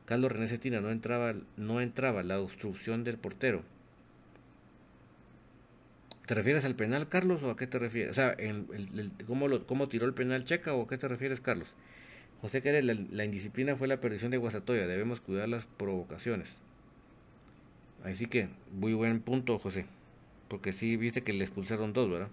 [0.06, 3.62] Carlos René Cetina, no entraba, no entraba la obstrucción del portero.
[6.26, 8.12] ¿Te refieres al penal, Carlos, o a qué te refieres?
[8.12, 8.66] O sea, el,
[9.26, 11.68] ¿cómo, lo, ¿cómo, tiró el penal Checa o a qué te refieres, Carlos?
[12.40, 14.86] José Quérez, la, la, indisciplina fue la perdición de Guasatoya.
[14.86, 16.48] Debemos cuidar las provocaciones.
[18.04, 19.86] Así que, muy buen punto, José.
[20.48, 22.28] Porque sí, viste que le expulsaron dos, ¿verdad?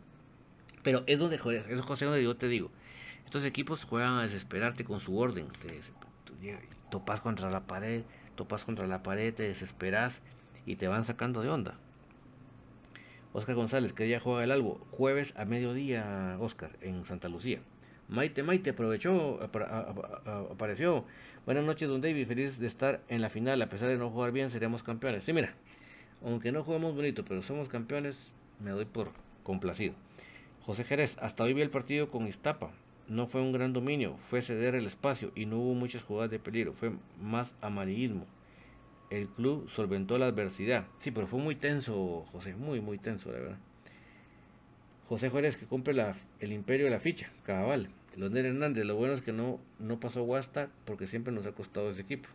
[0.83, 2.69] Pero es donde, joder, eso José, donde yo te digo.
[3.25, 5.47] Estos equipos juegan a desesperarte con su orden.
[5.61, 5.79] Te,
[6.89, 8.03] topas contra la pared,
[8.35, 10.19] topas contra la pared, te desesperas
[10.65, 11.75] y te van sacando de onda.
[13.31, 14.85] Oscar González, que día juega el Albo?
[14.91, 17.61] Jueves a mediodía, Oscar, en Santa Lucía.
[18.07, 19.39] Maite, Maite, aprovechó,
[20.51, 21.05] apareció.
[21.45, 23.59] Buenas noches, don David, feliz de estar en la final.
[23.61, 25.23] A pesar de no jugar bien, seremos campeones.
[25.23, 25.55] Sí, mira,
[26.23, 29.11] aunque no jugamos bonito, pero somos campeones, me doy por
[29.43, 29.93] complacido.
[30.61, 32.71] José Jerez, hasta hoy vi el partido con Iztapa.
[33.09, 36.39] No fue un gran dominio, fue ceder el espacio y no hubo muchas jugadas de
[36.39, 38.25] peligro, fue más amarillismo.
[39.09, 40.85] El club solventó la adversidad.
[40.99, 43.57] Sí, pero fue muy tenso, José, muy, muy tenso, la verdad.
[45.09, 47.89] José Juárez que cumple la, el imperio de la ficha, cabal.
[48.15, 51.89] Londres Hernández, lo bueno es que no, no pasó Guasta porque siempre nos ha costado
[51.89, 52.29] ese equipo.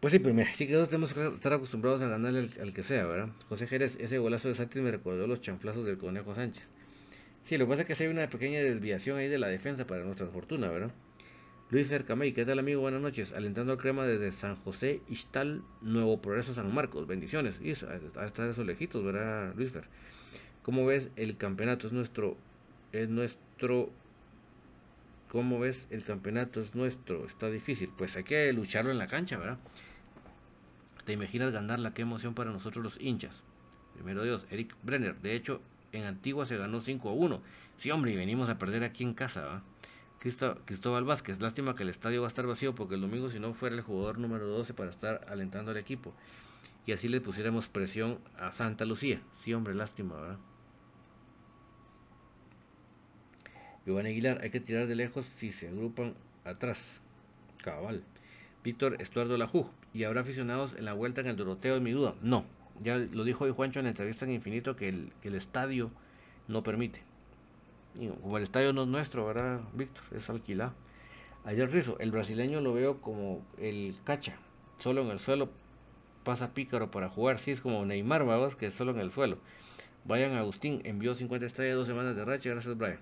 [0.00, 2.82] Pues sí, pero mira, sí que todos tenemos que estar acostumbrados a ganarle al, que
[2.82, 3.28] sea, ¿verdad?
[3.50, 6.64] José Jerez, ese golazo de Santis me recordó los chanflazos del Conejo Sánchez.
[7.44, 10.02] Sí, lo que pasa es que hay una pequeña desviación ahí de la defensa para
[10.04, 10.90] nuestra fortuna, ¿verdad?
[11.70, 12.80] Luis Fercamey, ¿qué tal amigo?
[12.80, 13.32] Buenas noches.
[13.32, 17.06] Alentando al crema desde San José, Istal, Nuevo Progreso, San Marcos.
[17.06, 17.56] Bendiciones.
[17.60, 19.84] Y hasta esos lejitos, ¿verdad, Luis Fer?
[20.62, 21.86] ¿Cómo ves el campeonato?
[21.86, 22.36] Es nuestro,
[22.92, 23.90] es nuestro,
[25.30, 26.60] ¿cómo ves el campeonato?
[26.60, 27.90] Es nuestro, está difícil.
[27.96, 29.58] Pues hay que lucharlo en la cancha, ¿verdad?
[31.10, 31.92] ¿Te imaginas ganarla?
[31.92, 33.34] Qué emoción para nosotros los hinchas.
[33.94, 35.16] Primero Dios, Eric Brenner.
[35.16, 37.42] De hecho, en Antigua se ganó 5 a 1.
[37.78, 39.60] Sí, hombre, y venimos a perder aquí en casa.
[40.20, 43.54] Cristóbal Vázquez, lástima que el estadio va a estar vacío porque el domingo si no
[43.54, 46.14] fuera el jugador número 12 para estar alentando al equipo.
[46.86, 49.20] Y así le pusiéramos presión a Santa Lucía.
[49.42, 50.38] Sí, hombre, lástima, ¿verdad?
[53.84, 56.78] Giovanni Aguilar, hay que tirar de lejos si se agrupan atrás.
[57.64, 58.04] Cabal.
[58.62, 61.76] Víctor Estuardo Lajú, ¿y habrá aficionados en la vuelta en el Doroteo?
[61.76, 62.14] Es mi duda.
[62.22, 62.44] No,
[62.82, 65.90] ya lo dijo hoy Juancho en la entrevista en Infinito que el, el estadio
[66.48, 67.02] no permite.
[67.98, 70.04] Y como el estadio no es nuestro, ¿verdad, Víctor?
[70.16, 70.72] Es alquilado.
[71.44, 74.36] Ayer Rizo, el brasileño lo veo como el cacha,
[74.78, 75.48] solo en el suelo
[76.22, 77.38] pasa pícaro para jugar.
[77.38, 79.38] Sí, es como Neymar, vamos, que es solo en el suelo.
[80.04, 82.50] Vayan Agustín, envió 50 estrellas, dos semanas de racha.
[82.50, 82.98] Gracias, Brian.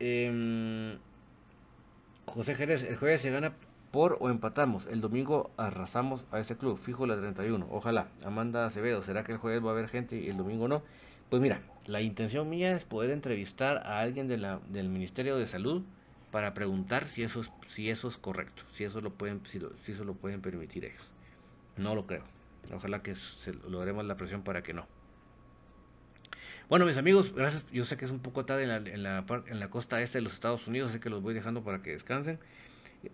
[0.00, 0.98] Eh,
[2.26, 3.54] José Jerez, el jueves se gana
[3.90, 4.86] por o empatamos.
[4.86, 6.78] El domingo arrasamos a ese club.
[6.78, 7.66] Fijo la 31.
[7.70, 8.08] Ojalá.
[8.24, 10.82] Amanda Acevedo, ¿será que el jueves va a haber gente y el domingo no?
[11.30, 15.46] Pues mira, la intención mía es poder entrevistar a alguien de la, del Ministerio de
[15.46, 15.82] Salud
[16.30, 19.58] para preguntar si eso es, si eso es correcto, si eso lo pueden, si,
[19.90, 21.02] eso lo pueden permitir ellos.
[21.76, 22.24] No lo creo.
[22.74, 24.86] Ojalá que se, logremos la presión para que no.
[26.68, 27.64] Bueno, mis amigos, gracias.
[27.72, 30.18] Yo sé que es un poco tarde en la, en la, en la costa este
[30.18, 32.38] de los Estados Unidos, así que los voy dejando para que descansen.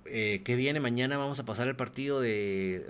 [0.07, 2.87] Eh, que viene mañana vamos a pasar el partido de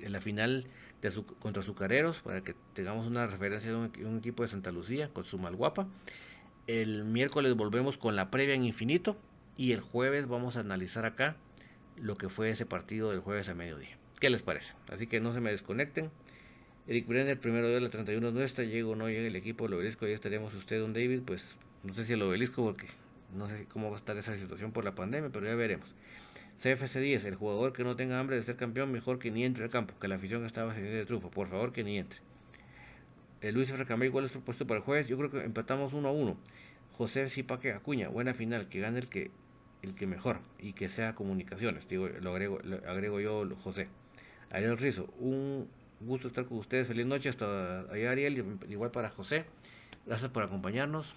[0.00, 0.66] la final
[1.02, 5.08] de su, contra Azucareros para que tengamos una referencia de un, equipo de Santa Lucía
[5.12, 5.86] con su Malguapa.
[6.66, 9.16] El miércoles volvemos con la previa en infinito
[9.56, 11.36] y el jueves vamos a analizar acá
[11.96, 13.96] lo que fue ese partido del jueves a mediodía.
[14.18, 14.72] ¿Qué les parece?
[14.88, 16.10] Así que no se me desconecten.
[16.86, 20.06] Eric Brenner, primero de la 31 nuestra, llega o no llega el equipo del obelisco,
[20.06, 22.86] ya estaríamos usted, don David, pues no sé si el obelisco, porque
[23.34, 25.94] no sé cómo va a estar esa situación por la pandemia, pero ya veremos.
[26.62, 29.64] CFC 10, el jugador que no tenga hambre de ser campeón, mejor que ni entre
[29.64, 31.30] al campo, que la afición estaba sin de trufo.
[31.30, 32.18] Por favor, que ni entre.
[33.40, 35.08] Eh, Luis Recamé, ¿cuál es tu puesto para el jueves?
[35.08, 36.36] Yo creo que empatamos 1 a 1.
[36.92, 39.30] José Zipaque Acuña, buena final, que gane el que
[39.82, 43.88] el que mejor y que sea comunicaciones, digo, lo agrego, agrego yo, José.
[44.50, 45.68] Ariel Rizo, un
[46.00, 49.44] gusto estar con ustedes, feliz noche hasta allá Ariel, igual para José,
[50.06, 51.14] gracias por acompañarnos.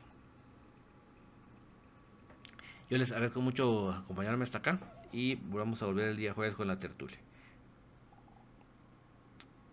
[2.94, 4.78] Yo les agradezco mucho acompañarme hasta acá
[5.12, 7.18] y vamos a volver el día jueves con la tertulia.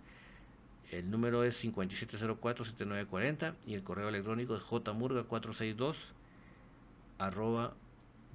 [0.90, 5.94] El número es 5704-7940 y el correo electrónico es jmurga462
[7.18, 7.74] arroba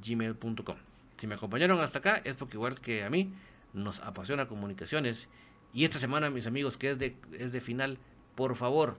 [0.05, 0.77] gmail.com.
[1.17, 3.33] Si me acompañaron hasta acá es porque igual que a mí
[3.73, 5.27] nos apasiona comunicaciones
[5.73, 7.97] y esta semana mis amigos que es de, es de final,
[8.35, 8.97] por favor,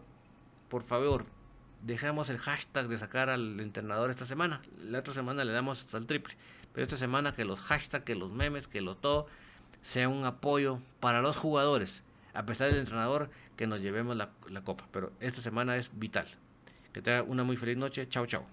[0.71, 1.27] por favor,
[1.83, 4.63] dejemos el hashtag de sacar al entrenador esta semana.
[4.83, 6.35] La otra semana le damos hasta el triple.
[6.73, 9.27] Pero esta semana que los hashtags, que los memes, que lo todo
[9.83, 12.03] sea un apoyo para los jugadores.
[12.33, 14.31] A pesar del entrenador, que nos llevemos la,
[14.65, 14.87] copa.
[14.93, 16.29] Pero esta semana es vital.
[16.93, 18.09] Que tenga una muy feliz noche.
[18.09, 18.47] Chao, chao.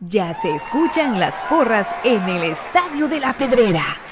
[0.00, 4.11] Ya se escuchan las porras en el Estadio de la Pedrera.